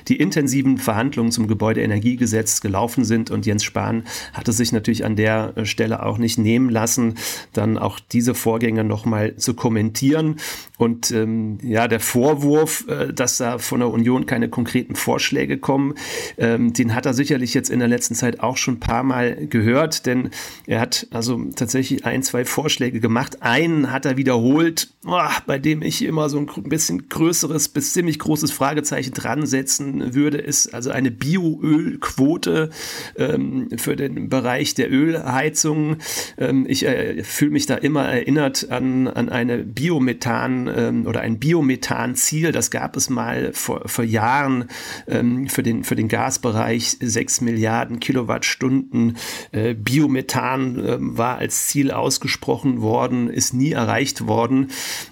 die 0.08 0.16
intensiven 0.16 0.78
Verhandlungen 0.78 1.32
zum 1.32 1.48
Gebäudeenergiegesetz 1.48 2.62
gelaufen 2.62 3.04
sind. 3.04 3.30
Und 3.30 3.46
Jens 3.46 3.64
Spahn 3.64 4.06
hatte 4.34 4.54
sich 4.54 4.72
natürlich 4.72 5.06
an 5.06 5.16
der 5.16 5.54
Stelle 5.66 6.04
auch 6.04 6.18
nicht 6.18 6.31
nehmen 6.38 6.70
lassen, 6.70 7.15
dann 7.54 7.78
auch 7.78 8.00
diese 8.00 8.36
Vorgänge 8.36 8.84
nochmal 8.84 9.36
zu 9.38 9.54
kommentieren. 9.54 10.38
Und 10.78 11.12
ähm, 11.12 11.60
ja, 11.62 11.88
der 11.88 12.00
Vorwurf, 12.00 12.86
äh, 12.88 13.13
dass 13.13 13.38
da 13.38 13.58
von 13.58 13.82
der 13.82 13.89
Union 13.89 14.26
keine 14.26 14.50
konkreten 14.50 14.96
Vorschläge 14.96 15.58
kommen, 15.58 15.94
ähm, 16.38 16.74
den 16.74 16.96
hat 16.96 17.06
er 17.06 17.13
sicherlich 17.13 17.54
jetzt 17.54 17.70
in 17.70 17.80
der 17.80 17.88
letzten 17.88 18.15
Zeit 18.15 18.39
auch 18.39 18.58
schon 18.58 18.76
ein 18.76 18.80
paar 18.80 19.04
Mal 19.04 19.48
gehört, 19.48 20.06
denn 20.06 20.32
er 20.65 20.80
hat 20.80 21.08
also 21.12 21.39
tatsächlich 21.56 22.06
ein, 22.06 22.24
zwei 22.24 22.46
Vorschläge 22.46 23.00
gemacht. 23.00 23.41
Einen 23.41 23.91
hat 23.91 24.06
er 24.06 24.17
wiederholt, 24.17 24.89
oh, 25.06 25.20
bei 25.46 25.60
dem 25.60 25.82
ich 25.82 26.04
immer 26.04 26.30
so 26.30 26.39
ein 26.39 26.48
bisschen 26.63 27.10
größeres 27.10 27.70
bis 27.70 27.94
ziemlich 27.94 28.20
großes 28.20 28.52
Fragezeichen 28.52 29.13
dran 29.13 29.46
setzen 29.46 30.13
würde, 30.15 30.38
ist 30.38 30.74
also 30.74 30.89
eine 30.91 31.12
Bioölquote 31.12 32.70
ähm, 33.17 33.70
für 33.78 33.96
den 33.96 34.30
Bereich 34.30 34.74
der 34.74 34.91
Ölheizung. 34.91 35.98
Ähm, 36.38 36.66
ich 36.68 36.86
äh, 36.86 37.24
fühle 37.24 37.52
mich 37.52 37.66
da 37.66 37.76
immer 37.76 38.06
erinnert 38.06 38.70
an, 38.70 39.08
an 39.08 39.30
eine 39.30 39.60
Biomethan 39.60 40.72
ähm, 40.76 41.08
oder 41.08 41.22
ein 41.22 41.40
Biomethan-Ziel. 41.40 42.52
Das 42.52 42.72
gab 42.72 42.96
es 42.98 43.10
mal 43.10 43.52
vor, 43.54 43.88
vor 43.88 44.04
Jahren 44.04 44.66
ähm, 45.08 45.48
für, 45.48 45.64
den, 45.64 45.84
für 45.84 45.96
den 45.96 46.08
Gasbereich. 46.08 46.98
Sechs 47.02 47.42
Milliarden 47.42 48.00
Kilowattstunden 48.00 49.18
äh, 49.52 49.74
Biomethan 49.74 50.80
äh, 50.80 50.98
war 51.00 51.38
als 51.38 51.68
Ziel 51.68 51.92
ausgesprochen 51.92 52.82
worden, 52.82 53.30
ist 53.30 53.54
nie 53.54 53.72
erreicht 53.72 54.28
worden. 54.28 54.72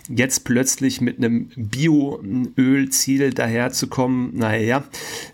Jetzt 0.10 0.44
plötzlich 0.46 1.02
mit 1.02 1.18
einem 1.18 1.50
Bioölziel 1.56 3.34
daherzukommen, 3.34 4.32
naja, 4.36 4.84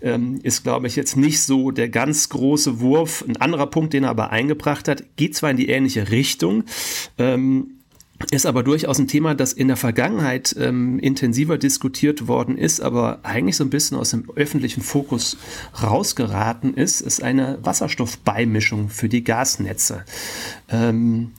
ähm, 0.02 0.40
ist, 0.42 0.62
glaube 0.62 0.86
ich, 0.86 0.96
jetzt 0.96 1.16
nicht 1.16 1.42
so 1.42 1.70
der 1.70 1.88
ganz 1.88 2.28
große 2.28 2.80
Wurf. 2.80 3.24
Ein 3.26 3.36
anderer 3.38 3.66
Punkt, 3.66 3.92
den 3.92 4.04
er 4.04 4.10
aber 4.10 4.30
eingebracht 4.30 4.88
hat, 4.88 5.04
geht 5.16 5.34
zwar 5.34 5.50
in 5.56 5.64
die 5.64 5.68
ähnliche 5.70 6.10
Richtung, 6.10 6.64
ähm, 7.18 7.72
ist 8.30 8.46
aber 8.46 8.62
durchaus 8.62 8.98
ein 8.98 9.08
Thema, 9.08 9.34
das 9.34 9.52
in 9.52 9.68
der 9.68 9.76
Vergangenheit 9.76 10.54
ähm, 10.58 10.98
intensiver 10.98 11.58
diskutiert 11.58 12.28
worden 12.28 12.56
ist, 12.56 12.80
aber 12.80 13.20
eigentlich 13.24 13.56
so 13.56 13.64
ein 13.64 13.70
bisschen 13.70 13.98
aus 13.98 14.10
dem 14.10 14.30
öffentlichen 14.34 14.82
Fokus 14.82 15.36
rausgeraten 15.82 16.74
ist, 16.74 17.02
ist 17.02 17.22
eine 17.22 17.58
Wasserstoffbeimischung 17.62 18.88
für 18.88 19.08
die 19.08 19.22
Gasnetze. 19.22 20.04
Ähm, 20.70 21.32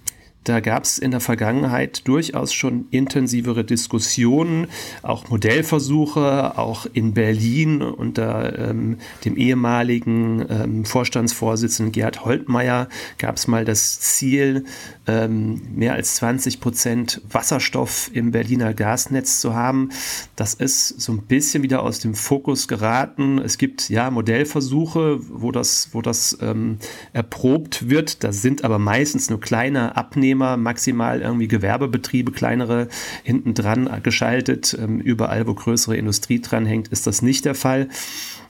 da 0.47 0.61
gab 0.61 0.83
es 0.83 0.97
in 0.97 1.11
der 1.11 1.19
Vergangenheit 1.19 2.07
durchaus 2.07 2.53
schon 2.53 2.87
intensivere 2.89 3.65
Diskussionen, 3.65 4.67
auch 5.01 5.29
Modellversuche, 5.29 6.57
auch 6.57 6.85
in 6.93 7.13
Berlin 7.13 7.81
unter 7.81 8.57
ähm, 8.57 8.97
dem 9.25 9.35
ehemaligen 9.35 10.45
ähm, 10.49 10.85
Vorstandsvorsitzenden 10.85 11.91
Gerhard 11.91 12.23
Holtmeier 12.23 12.87
gab 13.17 13.35
es 13.35 13.47
mal 13.47 13.65
das 13.65 13.99
Ziel, 13.99 14.63
ähm, 15.05 15.61
mehr 15.75 15.93
als 15.93 16.15
20 16.15 16.61
Prozent 16.61 17.21
Wasserstoff 17.29 18.09
im 18.13 18.31
Berliner 18.31 18.73
Gasnetz 18.73 19.41
zu 19.41 19.53
haben. 19.53 19.89
Das 20.37 20.53
ist 20.53 21.01
so 21.01 21.11
ein 21.11 21.23
bisschen 21.23 21.63
wieder 21.63 21.83
aus 21.83 21.99
dem 21.99 22.15
Fokus 22.15 22.67
geraten. 22.67 23.37
Es 23.39 23.57
gibt 23.57 23.89
ja 23.89 24.09
Modellversuche, 24.11 25.19
wo 25.29 25.51
das, 25.51 25.89
wo 25.91 26.01
das 26.01 26.37
ähm, 26.41 26.77
erprobt 27.11 27.89
wird. 27.89 28.23
Da 28.23 28.31
sind 28.31 28.63
aber 28.63 28.79
meistens 28.79 29.29
nur 29.29 29.39
kleine 29.39 29.97
Abnehmer 29.97 30.36
Arbeitnehmer, 30.37 30.57
maximal 30.57 31.21
irgendwie 31.21 31.47
Gewerbebetriebe, 31.47 32.31
kleinere 32.31 32.87
hinten 33.23 33.53
dran 33.53 33.89
geschaltet. 34.03 34.77
Ähm, 34.79 34.99
überall, 34.99 35.47
wo 35.47 35.53
größere 35.53 35.97
Industrie 35.97 36.41
dran 36.41 36.65
hängt, 36.65 36.89
ist 36.89 37.07
das 37.07 37.21
nicht 37.21 37.45
der 37.45 37.55
Fall. 37.55 37.89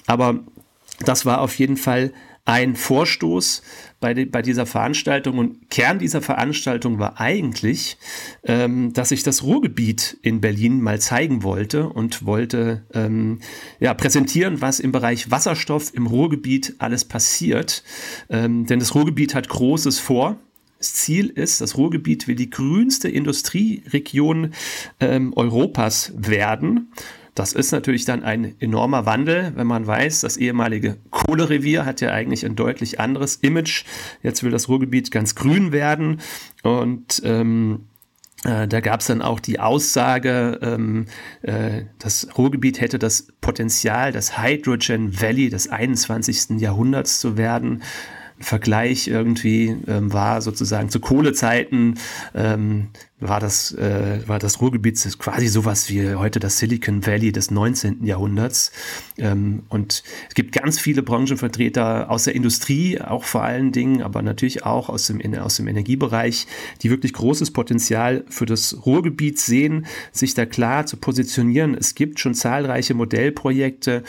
Aber 0.06 0.40
das 1.06 1.26
war 1.26 1.42
auf 1.42 1.58
jeden 1.58 1.78
Fall 1.78 2.12
ein 2.46 2.78
Vorstoß 2.78 3.62
bei, 4.00 4.14
de, 4.14 4.24
bei 4.24 4.42
dieser 4.42 4.66
Veranstaltung. 4.66 5.38
Und 5.38 5.70
Kern 5.70 6.00
dieser 6.00 6.22
Veranstaltung 6.22 6.98
war 6.98 7.20
eigentlich, 7.20 7.98
ähm, 8.44 8.94
dass 8.94 9.12
ich 9.12 9.24
das 9.24 9.44
Ruhrgebiet 9.44 10.18
in 10.22 10.40
Berlin 10.40 10.80
mal 10.82 11.00
zeigen 11.00 11.44
wollte 11.44 11.90
und 11.90 12.26
wollte 12.26 12.86
ähm, 12.94 13.40
ja, 13.82 13.94
präsentieren, 13.94 14.62
was 14.62 14.80
im 14.80 14.94
Bereich 14.94 15.30
Wasserstoff 15.30 15.94
im 15.94 16.08
Ruhrgebiet 16.08 16.76
alles 16.80 17.04
passiert. 17.04 17.84
Ähm, 18.30 18.66
denn 18.66 18.80
das 18.80 18.96
Ruhrgebiet 18.96 19.36
hat 19.36 19.50
Großes 19.50 20.00
vor. 20.00 20.38
Das 20.78 20.94
Ziel 20.94 21.30
ist, 21.30 21.62
das 21.62 21.78
Ruhrgebiet 21.78 22.28
will 22.28 22.36
die 22.36 22.50
grünste 22.50 23.10
Industrieregion 23.10 24.54
ähm, 25.00 25.34
Europas 25.36 26.14
werden. 26.16 26.92
Das 27.34 27.54
ist 27.54 27.72
natürlich 27.72 28.06
dann 28.06 28.24
ein 28.24 28.56
enormer 28.60 29.06
Wandel, 29.06 29.52
wenn 29.56 29.68
man 29.68 29.86
weiß, 29.86 30.22
das 30.22 30.38
ehemalige 30.38 30.98
Kohlerevier 31.12 31.86
hat 31.86 32.02
ja 32.02 32.12
eigentlich 32.12 32.46
ein 32.46 32.56
deutlich 32.56 33.00
anderes 33.00 33.36
Image. 33.36 33.86
Jetzt 34.24 34.44
will 34.44 34.50
das 34.50 34.70
Ruhrgebiet 34.70 35.12
ganz 35.12 35.36
grün 35.36 35.72
werden 35.72 36.20
und 36.64 37.22
ähm, 37.24 37.82
äh, 38.44 38.68
da 38.68 38.80
gab 38.80 39.02
es 39.02 39.08
dann 39.08 39.22
auch 39.22 39.40
die 39.40 39.60
Aussage, 39.60 40.60
ähm, 40.62 41.06
äh, 41.42 41.84
das 42.00 42.28
Ruhrgebiet 42.38 42.82
hätte 42.82 42.98
das 42.98 43.28
Potenzial, 43.42 44.12
das 44.12 44.42
Hydrogen 44.42 45.22
Valley 45.22 45.50
des 45.50 45.68
21. 45.70 46.60
Jahrhunderts 46.60 47.20
zu 47.20 47.38
werden. 47.38 47.84
Vergleich 48.40 49.08
irgendwie 49.08 49.76
ähm, 49.88 50.14
war 50.14 50.42
sozusagen 50.42 50.90
zu 50.90 51.00
Kohlezeiten 51.00 51.96
ähm, 52.36 52.90
war 53.20 53.40
das 53.40 53.72
äh, 53.72 54.22
war 54.28 54.38
das 54.38 54.62
Ruhrgebiet 54.62 54.98
quasi 55.18 55.48
sowas 55.48 55.90
wie 55.90 56.14
heute 56.14 56.40
das 56.40 56.60
Silicon 56.60 57.06
Valley 57.06 57.32
des 57.32 57.50
19. 57.50 58.06
Jahrhunderts 58.06 58.72
ähm, 59.18 59.64
und 59.70 60.04
es 60.30 60.36
gibt 60.36 60.52
ganz 60.52 60.80
viele 60.80 61.02
Branchenvertreter 61.02 62.12
aus 62.12 62.26
der 62.26 62.36
Industrie 62.36 63.02
auch 63.02 63.24
vor 63.24 63.42
allen 63.42 63.72
Dingen 63.72 64.04
aber 64.04 64.22
natürlich 64.22 64.64
auch 64.66 64.90
aus 64.90 65.08
dem 65.08 65.22
aus 65.40 65.56
dem 65.56 65.68
Energiebereich 65.68 66.46
die 66.84 66.92
wirklich 66.92 67.14
großes 67.14 67.52
Potenzial 67.52 68.24
für 68.30 68.46
das 68.46 68.86
Ruhrgebiet 68.86 69.40
sehen 69.40 69.88
sich 70.12 70.36
da 70.36 70.46
klar 70.46 70.86
zu 70.86 70.98
positionieren 70.98 71.74
es 71.74 71.96
gibt 71.96 72.20
schon 72.20 72.36
zahlreiche 72.36 72.94
Modellprojekte 72.94 74.04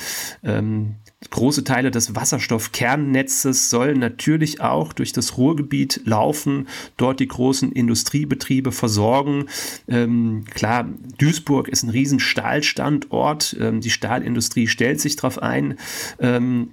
ähm, 0.45 0.97
Große 1.31 1.65
Teile 1.65 1.91
des 1.91 2.15
Wasserstoffkernnetzes 2.15 3.71
sollen 3.71 3.99
natürlich 3.99 4.61
auch 4.61 4.93
durch 4.93 5.13
das 5.13 5.37
Ruhrgebiet 5.37 6.03
laufen, 6.05 6.69
dort 6.97 7.19
die 7.19 7.27
großen 7.27 7.73
Industriebetriebe 7.73 8.71
versorgen. 8.71 9.47
Ähm, 9.89 10.45
klar, 10.55 10.89
Duisburg 11.19 11.69
ist 11.69 11.83
ein 11.83 11.91
riesen 11.91 12.21
Stahlstandort. 12.21 13.57
Ähm, 13.59 13.81
die 13.81 13.91
Stahlindustrie 13.91 14.69
stellt 14.69 15.01
sich 15.01 15.17
darauf 15.17 15.43
ein. 15.43 15.77
Ähm, 16.21 16.71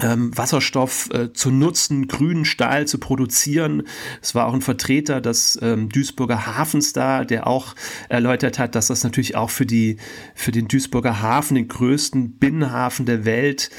ähm, 0.00 0.36
Wasserstoff 0.36 1.10
äh, 1.12 1.32
zu 1.32 1.50
nutzen, 1.50 2.08
grünen 2.08 2.44
Stahl 2.44 2.86
zu 2.86 2.98
produzieren. 2.98 3.84
Es 4.22 4.34
war 4.34 4.46
auch 4.46 4.54
ein 4.54 4.60
Vertreter 4.60 5.20
des 5.20 5.58
ähm, 5.62 5.88
Duisburger 5.88 6.46
Hafens 6.46 6.92
da, 6.92 7.24
der 7.24 7.46
auch 7.46 7.74
erläutert 8.08 8.58
hat, 8.58 8.74
dass 8.74 8.88
das 8.88 9.04
natürlich 9.04 9.36
auch 9.36 9.50
für 9.50 9.66
die 9.66 9.96
für 10.34 10.52
den 10.52 10.68
Duisburger 10.68 11.20
Hafen, 11.20 11.54
den 11.54 11.68
größten 11.68 12.38
Binnenhafen 12.38 13.06
der 13.06 13.24
Welt, 13.24 13.70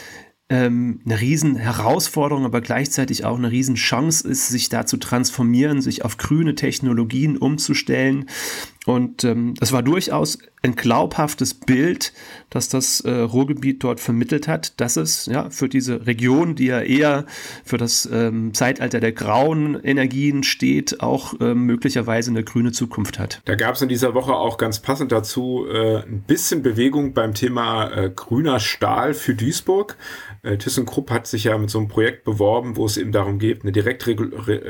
ähm, 0.50 1.02
eine 1.06 1.22
riesen 1.22 1.56
Herausforderung, 1.56 2.44
aber 2.44 2.62
gleichzeitig 2.62 3.24
auch 3.24 3.38
eine 3.38 3.52
riesen 3.52 3.76
Chance 3.76 4.28
ist, 4.28 4.48
sich 4.48 4.68
da 4.70 4.86
zu 4.86 4.98
transformieren, 4.98 5.82
sich 5.82 6.04
auf 6.04 6.18
grüne 6.18 6.56
Technologien 6.56 7.38
umzustellen. 7.38 8.26
Und 8.90 9.24
ähm, 9.24 9.54
das 9.60 9.72
war 9.72 9.84
durchaus 9.84 10.40
ein 10.62 10.76
glaubhaftes 10.76 11.54
Bild, 11.54 12.12
das 12.50 12.68
das 12.68 13.00
äh, 13.02 13.12
Ruhrgebiet 13.12 13.84
dort 13.84 14.00
vermittelt 14.00 14.48
hat, 14.48 14.80
dass 14.82 14.98
es 14.98 15.28
ja 15.28 15.50
für 15.52 15.70
diese 15.70 16.06
Region, 16.06 16.56
die 16.56 16.66
ja 16.66 16.82
eher 16.82 17.26
für 17.64 17.78
das 17.78 18.10
ähm, 18.12 18.54
Zeitalter 18.54 19.00
der 19.00 19.14
grauen 19.14 19.80
Energien 19.82 20.44
steht, 20.44 21.02
auch 21.02 21.40
äh, 21.40 21.54
möglicherweise 21.54 22.32
eine 22.32 22.44
grüne 22.44 22.72
Zukunft 22.72 23.20
hat. 23.20 23.42
Da 23.46 23.56
gab 23.56 23.76
es 23.76 23.82
in 23.82 23.90
dieser 23.90 24.14
Woche 24.16 24.34
auch 24.34 24.58
ganz 24.58 24.80
passend 24.80 25.12
dazu 25.12 25.66
äh, 25.72 26.04
ein 26.04 26.24
bisschen 26.28 26.62
Bewegung 26.62 27.14
beim 27.14 27.34
Thema 27.34 27.90
äh, 27.92 28.10
grüner 28.10 28.60
Stahl 28.60 29.14
für 29.14 29.36
Duisburg. 29.36 29.96
Äh, 30.42 30.58
ThyssenKrupp 30.58 31.10
hat 31.12 31.28
sich 31.28 31.46
ja 31.46 31.58
mit 31.58 31.70
so 31.70 31.80
einem 31.80 31.88
Projekt 31.88 32.26
beworben, 32.26 32.76
wo 32.76 32.86
es 32.86 32.98
eben 32.98 33.14
darum 33.14 33.40
geht, 33.40 33.62
eine 33.62 33.72
Direktre 33.72 34.16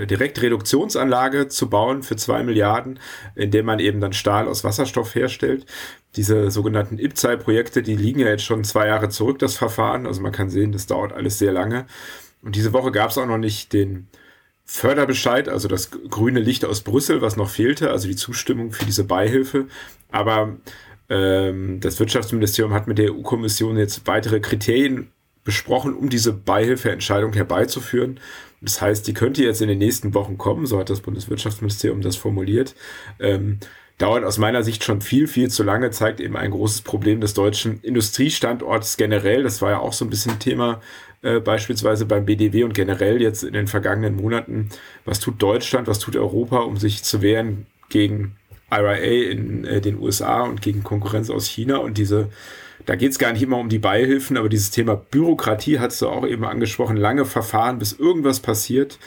Direktreduktionsanlage 0.05 1.47
zu 1.47 1.69
bauen 1.69 2.03
für 2.03 2.15
zwei 2.15 2.43
Milliarden, 2.43 2.99
in 3.35 3.49
der 3.49 3.63
man 3.63 3.79
eben 3.79 3.99
dann 3.99 4.08
Stahl 4.13 4.47
aus 4.47 4.63
Wasserstoff 4.63 5.15
herstellt. 5.15 5.65
Diese 6.15 6.51
sogenannten 6.51 6.97
IPCEI-Projekte, 6.97 7.83
die 7.83 7.95
liegen 7.95 8.19
ja 8.19 8.27
jetzt 8.27 8.43
schon 8.43 8.63
zwei 8.63 8.87
Jahre 8.87 9.09
zurück, 9.09 9.39
das 9.39 9.55
Verfahren. 9.55 10.05
Also 10.05 10.21
man 10.21 10.31
kann 10.31 10.49
sehen, 10.49 10.71
das 10.71 10.87
dauert 10.87 11.13
alles 11.13 11.37
sehr 11.37 11.51
lange. 11.51 11.85
Und 12.41 12.55
diese 12.55 12.73
Woche 12.73 12.91
gab 12.91 13.11
es 13.11 13.17
auch 13.17 13.25
noch 13.25 13.37
nicht 13.37 13.73
den 13.73 14.07
Förderbescheid, 14.65 15.49
also 15.49 15.67
das 15.67 15.89
grüne 15.91 16.39
Licht 16.39 16.63
aus 16.63 16.81
Brüssel, 16.81 17.21
was 17.21 17.37
noch 17.37 17.49
fehlte, 17.49 17.89
also 17.89 18.07
die 18.07 18.15
Zustimmung 18.15 18.71
für 18.71 18.85
diese 18.85 19.03
Beihilfe. 19.03 19.67
Aber 20.11 20.57
ähm, 21.09 21.79
das 21.79 21.99
Wirtschaftsministerium 21.99 22.73
hat 22.73 22.87
mit 22.87 22.99
der 22.99 23.11
EU-Kommission 23.11 23.77
jetzt 23.77 24.05
weitere 24.05 24.39
Kriterien 24.39 25.11
besprochen, 25.43 25.95
um 25.95 26.09
diese 26.09 26.33
Beihilfeentscheidung 26.33 27.33
herbeizuführen. 27.33 28.19
Das 28.61 28.81
heißt, 28.81 29.07
die 29.07 29.13
könnte 29.13 29.43
jetzt 29.43 29.61
in 29.61 29.69
den 29.69 29.79
nächsten 29.79 30.13
Wochen 30.13 30.37
kommen, 30.37 30.67
so 30.67 30.77
hat 30.77 30.89
das 30.89 31.01
Bundeswirtschaftsministerium 31.01 32.01
das 32.01 32.15
formuliert. 32.15 32.75
Ähm, 33.19 33.59
dauert 33.99 34.23
aus 34.23 34.39
meiner 34.39 34.63
Sicht 34.63 34.83
schon 34.83 35.01
viel, 35.01 35.27
viel 35.27 35.49
zu 35.49 35.61
lange, 35.61 35.91
zeigt 35.91 36.19
eben 36.19 36.35
ein 36.35 36.51
großes 36.51 36.81
Problem 36.81 37.21
des 37.21 37.35
deutschen 37.35 37.79
Industriestandorts 37.83 38.97
generell. 38.97 39.43
Das 39.43 39.61
war 39.61 39.71
ja 39.71 39.79
auch 39.79 39.93
so 39.93 40.05
ein 40.05 40.09
bisschen 40.09 40.39
Thema 40.39 40.81
äh, 41.21 41.39
beispielsweise 41.39 42.05
beim 42.05 42.25
BDW 42.25 42.63
und 42.63 42.73
generell 42.73 43.21
jetzt 43.21 43.43
in 43.43 43.53
den 43.53 43.67
vergangenen 43.67 44.15
Monaten. 44.15 44.69
Was 45.05 45.19
tut 45.19 45.41
Deutschland, 45.41 45.87
was 45.87 45.99
tut 45.99 46.15
Europa, 46.15 46.59
um 46.59 46.77
sich 46.77 47.03
zu 47.03 47.21
wehren 47.21 47.67
gegen 47.89 48.37
IRA 48.71 48.95
in 48.95 49.65
äh, 49.65 49.81
den 49.81 49.99
USA 49.99 50.43
und 50.43 50.61
gegen 50.61 50.83
Konkurrenz 50.83 51.29
aus 51.29 51.45
China 51.45 51.77
und 51.77 51.97
diese 51.97 52.29
da 52.85 52.95
geht 52.95 53.11
es 53.11 53.19
gar 53.19 53.33
nicht 53.33 53.43
immer 53.43 53.57
um 53.57 53.69
die 53.69 53.77
Beihilfen, 53.77 54.37
aber 54.37 54.49
dieses 54.49 54.71
Thema 54.71 54.95
Bürokratie 54.95 55.79
hast 55.79 56.01
du 56.01 56.07
auch 56.07 56.25
eben 56.25 56.45
angesprochen, 56.45 56.97
lange 56.97 57.25
Verfahren, 57.25 57.77
bis 57.77 57.93
irgendwas 57.93 58.39
passiert. 58.39 58.97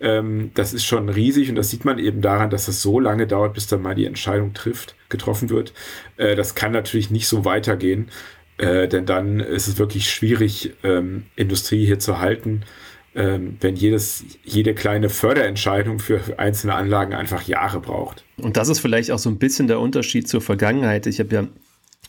Ähm, 0.00 0.50
das 0.54 0.72
ist 0.74 0.84
schon 0.84 1.08
riesig 1.08 1.48
und 1.48 1.56
das 1.56 1.70
sieht 1.70 1.84
man 1.84 1.98
eben 1.98 2.20
daran, 2.20 2.50
dass 2.50 2.68
es 2.68 2.82
so 2.82 3.00
lange 3.00 3.26
dauert, 3.26 3.54
bis 3.54 3.66
dann 3.66 3.82
mal 3.82 3.94
die 3.94 4.04
Entscheidung 4.04 4.54
trifft, 4.54 4.94
getroffen 5.08 5.50
wird. 5.50 5.72
Äh, 6.16 6.36
das 6.36 6.54
kann 6.54 6.72
natürlich 6.72 7.10
nicht 7.10 7.28
so 7.28 7.44
weitergehen, 7.44 8.10
äh, 8.58 8.88
denn 8.88 9.06
dann 9.06 9.40
ist 9.40 9.68
es 9.68 9.78
wirklich 9.78 10.10
schwierig, 10.10 10.74
ähm, 10.82 11.24
Industrie 11.36 11.86
hier 11.86 11.98
zu 11.98 12.20
halten 12.20 12.64
ähm, 13.16 13.56
wenn 13.60 13.76
jedes, 13.76 14.24
jede 14.44 14.74
kleine 14.74 15.08
Förderentscheidung 15.08 15.98
für 15.98 16.20
einzelne 16.38 16.74
Anlagen 16.74 17.14
einfach 17.14 17.42
Jahre 17.42 17.80
braucht. 17.80 18.24
Und 18.36 18.58
das 18.58 18.68
ist 18.68 18.80
vielleicht 18.80 19.10
auch 19.10 19.18
so 19.18 19.30
ein 19.30 19.38
bisschen 19.38 19.68
der 19.68 19.80
Unterschied 19.80 20.28
zur 20.28 20.42
Vergangenheit. 20.42 21.06
Ich 21.06 21.18
habe 21.18 21.34
ja 21.34 21.46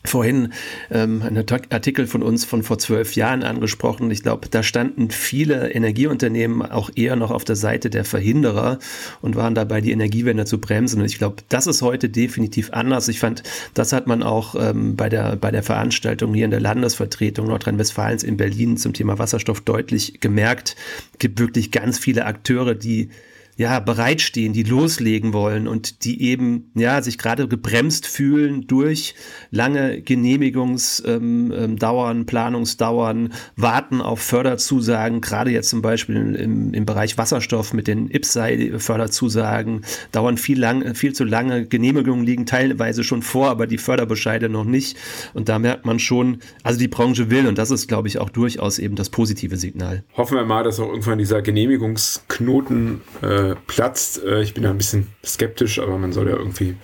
vorhin 0.06 0.54
ähm, 0.90 1.22
einen 1.22 1.46
Artikel 1.70 2.08
von 2.08 2.24
uns 2.24 2.46
von 2.46 2.64
vor 2.64 2.78
zwölf 2.78 3.16
Jahren 3.16 3.44
angesprochen. 3.44 4.10
Ich 4.12 4.24
glaube, 4.24 4.48
da 4.50 4.64
standen 4.64 5.12
viele 5.12 5.72
Energieunternehmen 5.72 6.62
auch 6.62 6.90
eher 6.96 7.16
noch 7.16 7.32
auf 7.32 7.44
der 7.44 7.56
Seite 7.56 7.90
der 7.90 8.06
Verhinderer 8.06 8.80
und 9.22 9.36
waren 9.36 9.56
dabei, 9.56 9.82
die 9.82 9.92
Energiewende 9.92 10.46
zu 10.46 10.60
bremsen. 10.60 11.02
Und 11.02 11.06
ich 11.06 11.18
glaube, 11.18 11.38
das 11.50 11.68
ist 11.68 11.82
heute 11.82 12.10
definitiv 12.10 12.72
anders. 12.72 13.08
Ich 13.08 13.20
fand, 13.20 13.44
das 13.74 13.94
hat 13.94 14.08
man 14.08 14.24
auch 14.24 14.56
ähm, 14.56 14.96
bei, 14.96 15.10
der, 15.10 15.36
bei 15.36 15.52
der 15.52 15.64
Veranstaltung 15.64 16.34
hier 16.34 16.46
in 16.46 16.52
der 16.52 16.62
Landesvertretung 16.62 17.48
Nordrhein-Westfalens 17.48 18.24
in 18.24 18.38
Berlin 18.38 18.78
zum 18.78 18.94
Thema 18.94 19.20
Wasserstoff 19.20 19.62
deutlich 19.62 20.20
gemerkt. 20.20 20.76
Es 21.14 21.20
gibt 21.20 21.40
wirklich 21.40 21.72
ganz 21.72 22.00
viele 22.00 22.26
Akteure, 22.26 22.76
die 22.76 23.10
ja, 23.58 23.80
bereitstehen, 23.80 24.54
die 24.54 24.62
loslegen 24.62 25.34
wollen 25.34 25.68
und 25.68 26.06
die 26.06 26.22
eben, 26.22 26.72
ja, 26.76 27.02
sich 27.02 27.18
gerade 27.18 27.48
gebremst 27.48 28.06
fühlen 28.06 28.68
durch 28.68 29.16
lange 29.50 30.02
Genehmigungsdauern, 30.02 31.22
ähm, 31.22 32.20
ähm, 32.20 32.26
Planungsdauern, 32.28 33.34
warten 33.56 34.02
auf 34.02 34.20
Förderzusagen, 34.20 35.22
gerade 35.22 35.50
jetzt 35.50 35.70
zum 35.70 35.82
Beispiel 35.82 36.36
im, 36.36 36.74
im 36.74 36.86
Bereich 36.86 37.18
Wasserstoff 37.18 37.74
mit 37.74 37.88
den 37.88 38.12
IPSAI-Förderzusagen, 38.12 39.82
dauern 40.12 40.38
viel, 40.38 40.60
lang, 40.60 40.94
viel 40.94 41.14
zu 41.14 41.24
lange. 41.24 41.66
Genehmigungen 41.66 42.26
liegen 42.26 42.46
teilweise 42.46 43.04
schon 43.04 43.24
vor, 43.24 43.50
aber 43.50 43.66
die 43.66 43.80
Förderbescheide 43.80 44.50
noch 44.50 44.66
nicht. 44.66 44.98
Und 45.34 45.50
da 45.50 45.58
merkt 45.58 45.84
man 45.84 45.98
schon, 45.98 46.40
also 46.62 46.78
die 46.78 46.88
Branche 46.88 47.32
will, 47.32 47.48
und 47.48 47.58
das 47.58 47.72
ist, 47.72 47.88
glaube 47.88 48.08
ich, 48.08 48.20
auch 48.20 48.30
durchaus 48.30 48.78
eben 48.78 48.96
das 48.96 49.10
positive 49.10 49.58
Signal. 49.58 50.04
Hoffen 50.16 50.38
wir 50.38 50.46
mal, 50.46 50.64
dass 50.64 50.80
auch 50.80 50.90
irgendwann 50.90 51.18
dieser 51.18 51.42
Genehmigungsknoten 51.42 53.02
äh, 53.24 53.47
platzt. 53.56 54.24
Äh, 54.24 54.42
ich 54.42 54.54
bin 54.54 54.64
da 54.64 54.70
ein 54.70 54.78
bisschen 54.78 55.08
skeptisch, 55.24 55.80
aber 55.80 55.98
man 55.98 56.14
soll 56.14 56.30
ja 56.30 56.36
irgendwie 56.36 56.76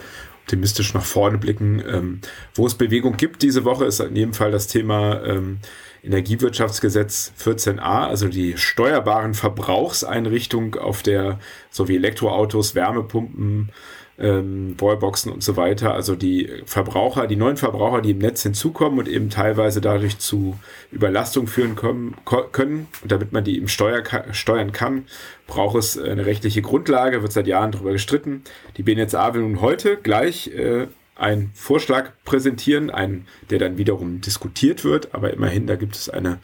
optimistisch 0.44 0.94
nach 0.94 1.06
vorne 1.06 1.38
blicken. 1.38 1.82
Ähm, 1.88 2.22
wo 2.54 2.66
es 2.66 2.76
Bewegung 2.76 3.18
gibt 3.18 3.42
diese 3.42 3.66
Woche, 3.66 3.86
ist 3.86 4.00
in 4.00 4.16
jedem 4.16 4.34
Fall 4.34 4.52
das 4.52 4.68
Thema 4.68 5.24
ähm, 5.24 5.60
Energiewirtschaftsgesetz 6.04 7.32
14a, 7.40 8.08
also 8.08 8.28
die 8.28 8.58
steuerbaren 8.58 9.34
Verbrauchseinrichtungen 9.34 10.78
auf 10.78 11.02
der, 11.02 11.40
so 11.70 11.88
wie 11.88 11.96
Elektroautos, 11.96 12.76
Wärmepumpen, 12.76 13.72
ähm, 14.20 14.76
Wallboxen 14.80 15.32
und 15.32 15.44
so 15.44 15.58
weiter. 15.58 15.94
Also 15.94 16.16
die 16.16 16.50
Verbraucher, 16.66 17.28
die 17.28 17.36
neuen 17.36 17.58
Verbraucher, 17.58 18.02
die 18.02 18.12
im 18.12 18.20
Netz 18.20 18.44
hinzukommen 18.44 19.00
und 19.00 19.08
eben 19.08 19.30
teilweise 19.30 19.82
dadurch 19.82 20.20
zu 20.20 20.58
Überlastung 20.92 21.48
führen 21.48 21.76
können. 21.76 22.16
können. 22.52 22.88
Und 23.02 23.12
damit 23.12 23.32
man 23.32 23.44
die 23.44 23.58
eben 23.58 23.68
steuer, 23.68 24.04
steuern 24.32 24.72
kann, 24.72 25.06
braucht 25.48 25.78
es 25.78 25.98
eine 25.98 26.26
rechtliche 26.26 26.62
Grundlage, 26.62 27.22
wird 27.22 27.34
seit 27.34 27.48
Jahren 27.48 27.72
darüber 27.72 27.92
gestritten. 27.92 28.44
Die 28.78 28.84
BNetzA 28.84 29.34
will 29.34 29.42
nun 29.42 29.62
heute 29.62 29.98
gleich 29.98 30.48
äh, 30.48 30.88
einen 31.16 31.52
Vorschlag 31.54 32.12
präsentieren, 32.26 32.90
einen, 32.90 33.28
der 33.50 33.60
dann 33.60 33.78
wiederum 33.78 34.22
diskutiert 34.22 34.84
wird, 34.84 35.14
aber 35.14 35.32
immerhin, 35.34 35.68
da 35.68 35.76
gibt 35.76 35.96
es 35.96 36.10
eine 36.10 36.40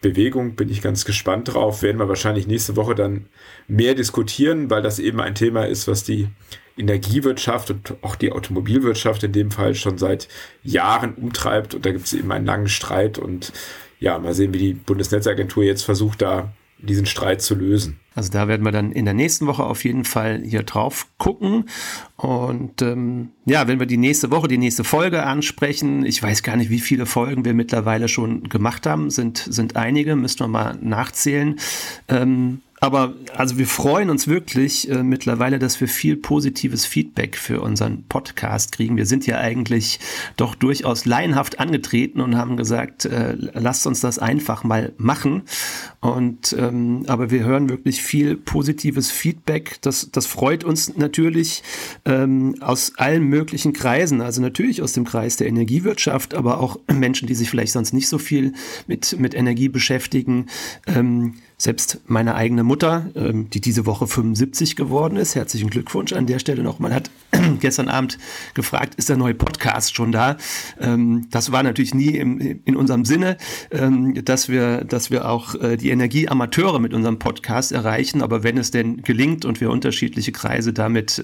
Bewegung, 0.00 0.56
bin 0.56 0.68
ich 0.68 0.82
ganz 0.82 1.04
gespannt 1.04 1.52
drauf. 1.52 1.82
Werden 1.82 1.98
wir 1.98 2.08
wahrscheinlich 2.08 2.46
nächste 2.46 2.76
Woche 2.76 2.94
dann 2.94 3.26
mehr 3.66 3.94
diskutieren, 3.94 4.70
weil 4.70 4.82
das 4.82 4.98
eben 4.98 5.20
ein 5.20 5.34
Thema 5.34 5.66
ist, 5.66 5.88
was 5.88 6.04
die 6.04 6.28
Energiewirtschaft 6.76 7.70
und 7.70 7.94
auch 8.02 8.16
die 8.16 8.32
Automobilwirtschaft 8.32 9.22
in 9.24 9.32
dem 9.32 9.50
Fall 9.50 9.74
schon 9.74 9.98
seit 9.98 10.28
Jahren 10.62 11.14
umtreibt. 11.14 11.74
Und 11.74 11.86
da 11.86 11.92
gibt 11.92 12.06
es 12.06 12.12
eben 12.12 12.30
einen 12.32 12.46
langen 12.46 12.68
Streit. 12.68 13.18
Und 13.18 13.52
ja, 13.98 14.18
mal 14.18 14.34
sehen, 14.34 14.52
wie 14.52 14.58
die 14.58 14.74
Bundesnetzagentur 14.74 15.64
jetzt 15.64 15.82
versucht, 15.82 16.22
da 16.22 16.52
diesen 16.78 17.06
Streit 17.06 17.40
zu 17.40 17.54
lösen. 17.54 17.98
Also 18.14 18.30
da 18.30 18.48
werden 18.48 18.64
wir 18.64 18.72
dann 18.72 18.92
in 18.92 19.04
der 19.04 19.14
nächsten 19.14 19.46
Woche 19.46 19.64
auf 19.64 19.84
jeden 19.84 20.04
Fall 20.04 20.42
hier 20.44 20.62
drauf 20.62 21.06
gucken. 21.18 21.64
Und 22.16 22.82
ähm, 22.82 23.30
ja, 23.46 23.66
wenn 23.66 23.78
wir 23.78 23.86
die 23.86 23.96
nächste 23.96 24.30
Woche, 24.30 24.48
die 24.48 24.58
nächste 24.58 24.84
Folge 24.84 25.22
ansprechen, 25.22 26.04
ich 26.04 26.22
weiß 26.22 26.42
gar 26.42 26.56
nicht, 26.56 26.70
wie 26.70 26.80
viele 26.80 27.06
Folgen 27.06 27.44
wir 27.44 27.54
mittlerweile 27.54 28.08
schon 28.08 28.48
gemacht 28.48 28.86
haben, 28.86 29.10
sind, 29.10 29.38
sind 29.38 29.76
einige, 29.76 30.16
müssen 30.16 30.40
wir 30.40 30.48
mal 30.48 30.78
nachzählen. 30.80 31.58
Ähm, 32.08 32.62
aber 32.80 33.14
also 33.34 33.56
wir 33.56 33.66
freuen 33.66 34.10
uns 34.10 34.28
wirklich 34.28 34.90
äh, 34.90 35.02
mittlerweile, 35.02 35.58
dass 35.58 35.80
wir 35.80 35.88
viel 35.88 36.16
positives 36.16 36.84
Feedback 36.84 37.36
für 37.36 37.62
unseren 37.62 38.04
Podcast 38.04 38.72
kriegen. 38.72 38.96
Wir 38.96 39.06
sind 39.06 39.26
ja 39.26 39.38
eigentlich 39.38 39.98
doch 40.36 40.54
durchaus 40.54 41.06
laienhaft 41.06 41.58
angetreten 41.58 42.20
und 42.20 42.36
haben 42.36 42.56
gesagt, 42.56 43.06
äh, 43.06 43.34
lasst 43.54 43.86
uns 43.86 44.00
das 44.00 44.18
einfach 44.18 44.62
mal 44.62 44.92
machen. 44.98 45.42
Und 46.00 46.54
ähm, 46.58 47.04
aber 47.06 47.30
wir 47.30 47.44
hören 47.44 47.70
wirklich 47.70 48.02
viel 48.02 48.36
positives 48.36 49.10
Feedback. 49.10 49.78
Das, 49.80 50.10
das 50.12 50.26
freut 50.26 50.62
uns 50.62 50.96
natürlich 50.96 51.62
ähm, 52.04 52.56
aus 52.60 52.92
allen 52.96 53.24
möglichen 53.24 53.72
Kreisen. 53.72 54.20
Also 54.20 54.42
natürlich 54.42 54.82
aus 54.82 54.92
dem 54.92 55.04
Kreis 55.04 55.36
der 55.36 55.46
Energiewirtschaft, 55.46 56.34
aber 56.34 56.60
auch 56.60 56.78
Menschen, 56.92 57.26
die 57.26 57.34
sich 57.34 57.48
vielleicht 57.48 57.72
sonst 57.72 57.94
nicht 57.94 58.08
so 58.08 58.18
viel 58.18 58.52
mit, 58.86 59.18
mit 59.18 59.34
Energie 59.34 59.68
beschäftigen. 59.70 60.46
Ähm, 60.86 61.34
selbst 61.58 62.00
meine 62.06 62.34
eigene 62.34 62.64
Mutter, 62.64 63.10
ähm, 63.14 63.48
die 63.48 63.60
diese 63.60 63.86
Woche 63.86 64.06
75 64.06 64.76
geworden 64.76 65.16
ist, 65.16 65.34
herzlichen 65.34 65.70
Glückwunsch 65.70 66.12
an 66.12 66.26
der 66.26 66.38
Stelle 66.38 66.62
noch. 66.62 66.80
Man 66.80 66.92
hat 66.92 67.10
gestern 67.60 67.88
Abend 67.88 68.18
gefragt, 68.54 68.94
ist 68.96 69.08
der 69.08 69.16
neue 69.16 69.34
Podcast 69.34 69.94
schon 69.94 70.12
da? 70.12 70.36
Ähm, 70.78 71.28
das 71.30 71.52
war 71.52 71.62
natürlich 71.62 71.94
nie 71.94 72.16
in 72.16 72.76
unserem 72.76 73.06
Sinne, 73.06 73.38
ähm, 73.70 74.22
dass 74.24 74.50
wir, 74.50 74.84
dass 74.84 75.10
wir 75.10 75.28
auch 75.28 75.54
äh, 75.54 75.76
die 75.78 75.90
Energieamateure 75.90 76.78
mit 76.78 76.92
unserem 76.92 77.18
Podcast 77.18 77.72
erreichen. 77.72 78.20
Aber 78.20 78.42
wenn 78.42 78.58
es 78.58 78.70
denn 78.70 79.02
gelingt 79.02 79.46
und 79.46 79.60
wir 79.60 79.70
unterschiedliche 79.70 80.32
Kreise 80.32 80.72
damit 80.72 81.22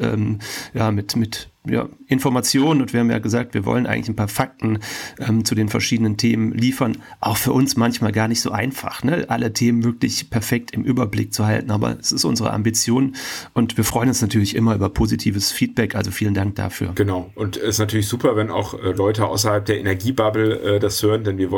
ja, 0.75 0.91
mit, 0.91 1.17
mit 1.17 1.52
ja, 1.67 1.89
Informationen 2.07 2.81
und 2.81 2.93
wir 2.93 3.01
haben 3.01 3.11
ja 3.11 3.19
gesagt, 3.19 3.55
wir 3.55 3.65
wollen 3.65 3.87
eigentlich 3.87 4.09
ein 4.09 4.17
paar 4.17 4.29
Fakten 4.29 4.81
ähm, 5.19 5.45
zu 5.45 5.55
den 5.55 5.69
verschiedenen 5.69 6.17
Themen 6.17 6.53
liefern. 6.53 6.99
Auch 7.21 7.37
für 7.37 7.53
uns 7.53 7.77
manchmal 7.77 8.13
gar 8.13 8.29
nicht 8.29 8.41
so 8.41 8.51
einfach, 8.51 9.05
ne? 9.05 9.27
alle 9.29 9.53
Themen 9.53 9.85
wirklich 9.85 10.31
perfekt 10.31 10.73
im 10.73 10.83
Überblick 10.85 11.33
zu 11.33 11.47
halten, 11.47 11.71
aber 11.71 11.99
es 11.99 12.11
ist 12.11 12.25
unsere 12.25 12.53
Ambition 12.53 13.15
und 13.55 13.77
wir 13.77 13.85
freuen 13.85 14.09
uns 14.09 14.21
natürlich 14.21 14.57
immer 14.57 14.75
über 14.75 14.89
positives 14.89 15.53
Feedback, 15.53 15.95
also 15.95 16.11
vielen 16.11 16.35
Dank 16.35 16.57
dafür. 16.57 16.93
Genau 16.95 17.31
und 17.35 17.57
es 17.57 17.63
ist 17.63 17.79
natürlich 17.79 18.09
super, 18.09 18.37
wenn 18.37 18.51
auch 18.51 18.75
äh, 18.75 18.93
Leute 18.93 19.27
außerhalb 19.27 19.65
der 19.65 19.79
Energiebubble 19.79 20.77
äh, 20.77 20.81
das 20.81 21.03
hören, 21.03 21.25
denn 21.25 21.39
wir 21.39 21.51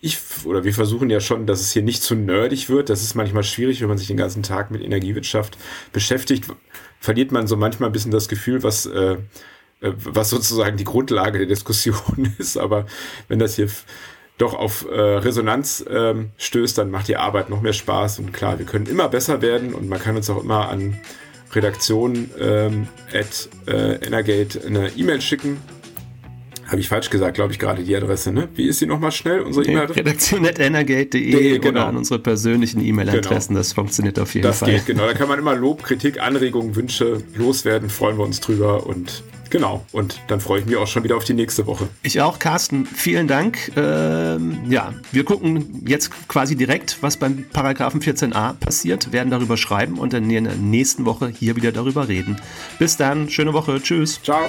ich 0.00 0.18
oder 0.44 0.64
wir 0.64 0.72
versuchen 0.72 1.10
ja 1.10 1.20
schon, 1.20 1.46
dass 1.46 1.60
es 1.60 1.72
hier 1.72 1.82
nicht 1.82 2.02
zu 2.02 2.14
nerdig 2.14 2.68
wird. 2.68 2.88
Das 2.88 3.02
ist 3.02 3.14
manchmal 3.14 3.42
schwierig, 3.44 3.80
wenn 3.80 3.88
man 3.88 3.98
sich 3.98 4.06
den 4.06 4.16
ganzen 4.16 4.42
Tag 4.42 4.70
mit 4.70 4.82
Energiewirtschaft 4.82 5.58
beschäftigt 5.92 6.46
verliert 7.00 7.32
man 7.32 7.46
so 7.46 7.56
manchmal 7.56 7.88
ein 7.88 7.92
bisschen 7.92 8.12
das 8.12 8.28
Gefühl, 8.28 8.62
was, 8.62 8.86
äh, 8.86 9.16
äh 9.80 9.92
was 9.96 10.30
sozusagen 10.30 10.76
die 10.76 10.84
Grundlage 10.84 11.38
der 11.38 11.48
Diskussion 11.48 12.34
ist. 12.38 12.58
Aber 12.58 12.86
wenn 13.26 13.38
das 13.38 13.56
hier 13.56 13.68
doch 14.38 14.54
auf 14.54 14.86
äh, 14.90 14.98
Resonanz 14.98 15.84
ähm, 15.90 16.30
stößt, 16.36 16.78
dann 16.78 16.90
macht 16.90 17.08
die 17.08 17.16
Arbeit 17.16 17.50
noch 17.50 17.62
mehr 17.62 17.72
Spaß. 17.72 18.20
Und 18.20 18.32
klar, 18.32 18.58
wir 18.58 18.66
können 18.66 18.86
immer 18.86 19.08
besser 19.08 19.42
werden 19.42 19.74
und 19.74 19.88
man 19.88 19.98
kann 19.98 20.16
uns 20.16 20.30
auch 20.30 20.42
immer 20.42 20.68
an 20.68 20.98
Redaktion 21.52 22.30
ähm, 22.38 22.88
at 23.12 23.48
äh, 23.66 23.96
Energate 24.06 24.64
eine 24.64 24.90
E-Mail 24.90 25.20
schicken 25.20 25.58
habe 26.70 26.80
ich 26.80 26.88
falsch 26.88 27.10
gesagt, 27.10 27.34
glaube 27.34 27.52
ich, 27.52 27.58
gerade 27.58 27.82
die 27.82 27.96
Adresse, 27.96 28.30
ne? 28.32 28.48
Wie 28.54 28.68
ist 28.68 28.78
sie 28.78 28.86
nochmal 28.86 29.10
schnell, 29.10 29.40
unsere 29.40 29.66
E-Mail-Adresse? 29.66 29.98
Redaktion.energate.de 29.98 31.58
genau. 31.58 31.68
oder 31.68 31.86
an 31.88 31.96
unsere 31.96 32.20
persönlichen 32.20 32.80
E-Mail-Adressen. 32.84 33.54
Genau. 33.54 33.60
Das 33.60 33.72
funktioniert 33.72 34.18
auf 34.20 34.34
jeden 34.34 34.46
das 34.46 34.60
Fall. 34.60 34.72
Das 34.72 34.86
geht, 34.86 34.94
genau. 34.96 35.06
Da 35.06 35.14
kann 35.14 35.28
man 35.28 35.38
immer 35.38 35.56
Lob, 35.56 35.82
Kritik, 35.82 36.20
Anregungen, 36.20 36.76
Wünsche 36.76 37.22
loswerden. 37.34 37.90
Freuen 37.90 38.18
wir 38.18 38.24
uns 38.24 38.40
drüber 38.40 38.86
und 38.86 39.24
Genau, 39.50 39.84
und 39.90 40.20
dann 40.28 40.38
freue 40.38 40.60
ich 40.60 40.66
mich 40.66 40.76
auch 40.76 40.86
schon 40.86 41.02
wieder 41.02 41.16
auf 41.16 41.24
die 41.24 41.34
nächste 41.34 41.66
Woche. 41.66 41.88
Ich 42.04 42.20
auch, 42.20 42.38
Carsten. 42.38 42.86
Vielen 42.86 43.26
Dank. 43.26 43.72
Ähm, 43.76 44.60
ja, 44.68 44.94
wir 45.10 45.24
gucken 45.24 45.82
jetzt 45.84 46.28
quasi 46.28 46.54
direkt, 46.54 46.98
was 47.00 47.16
beim 47.16 47.44
Paragraphen 47.52 48.00
14a 48.00 48.52
passiert, 48.54 49.12
werden 49.12 49.30
darüber 49.30 49.56
schreiben 49.56 49.98
und 49.98 50.12
dann 50.12 50.30
in 50.30 50.44
der 50.44 50.54
nächsten 50.54 51.04
Woche 51.04 51.26
hier 51.36 51.56
wieder 51.56 51.72
darüber 51.72 52.06
reden. 52.06 52.40
Bis 52.78 52.96
dann, 52.96 53.28
schöne 53.28 53.52
Woche. 53.52 53.82
Tschüss. 53.82 54.20
Ciao. 54.22 54.48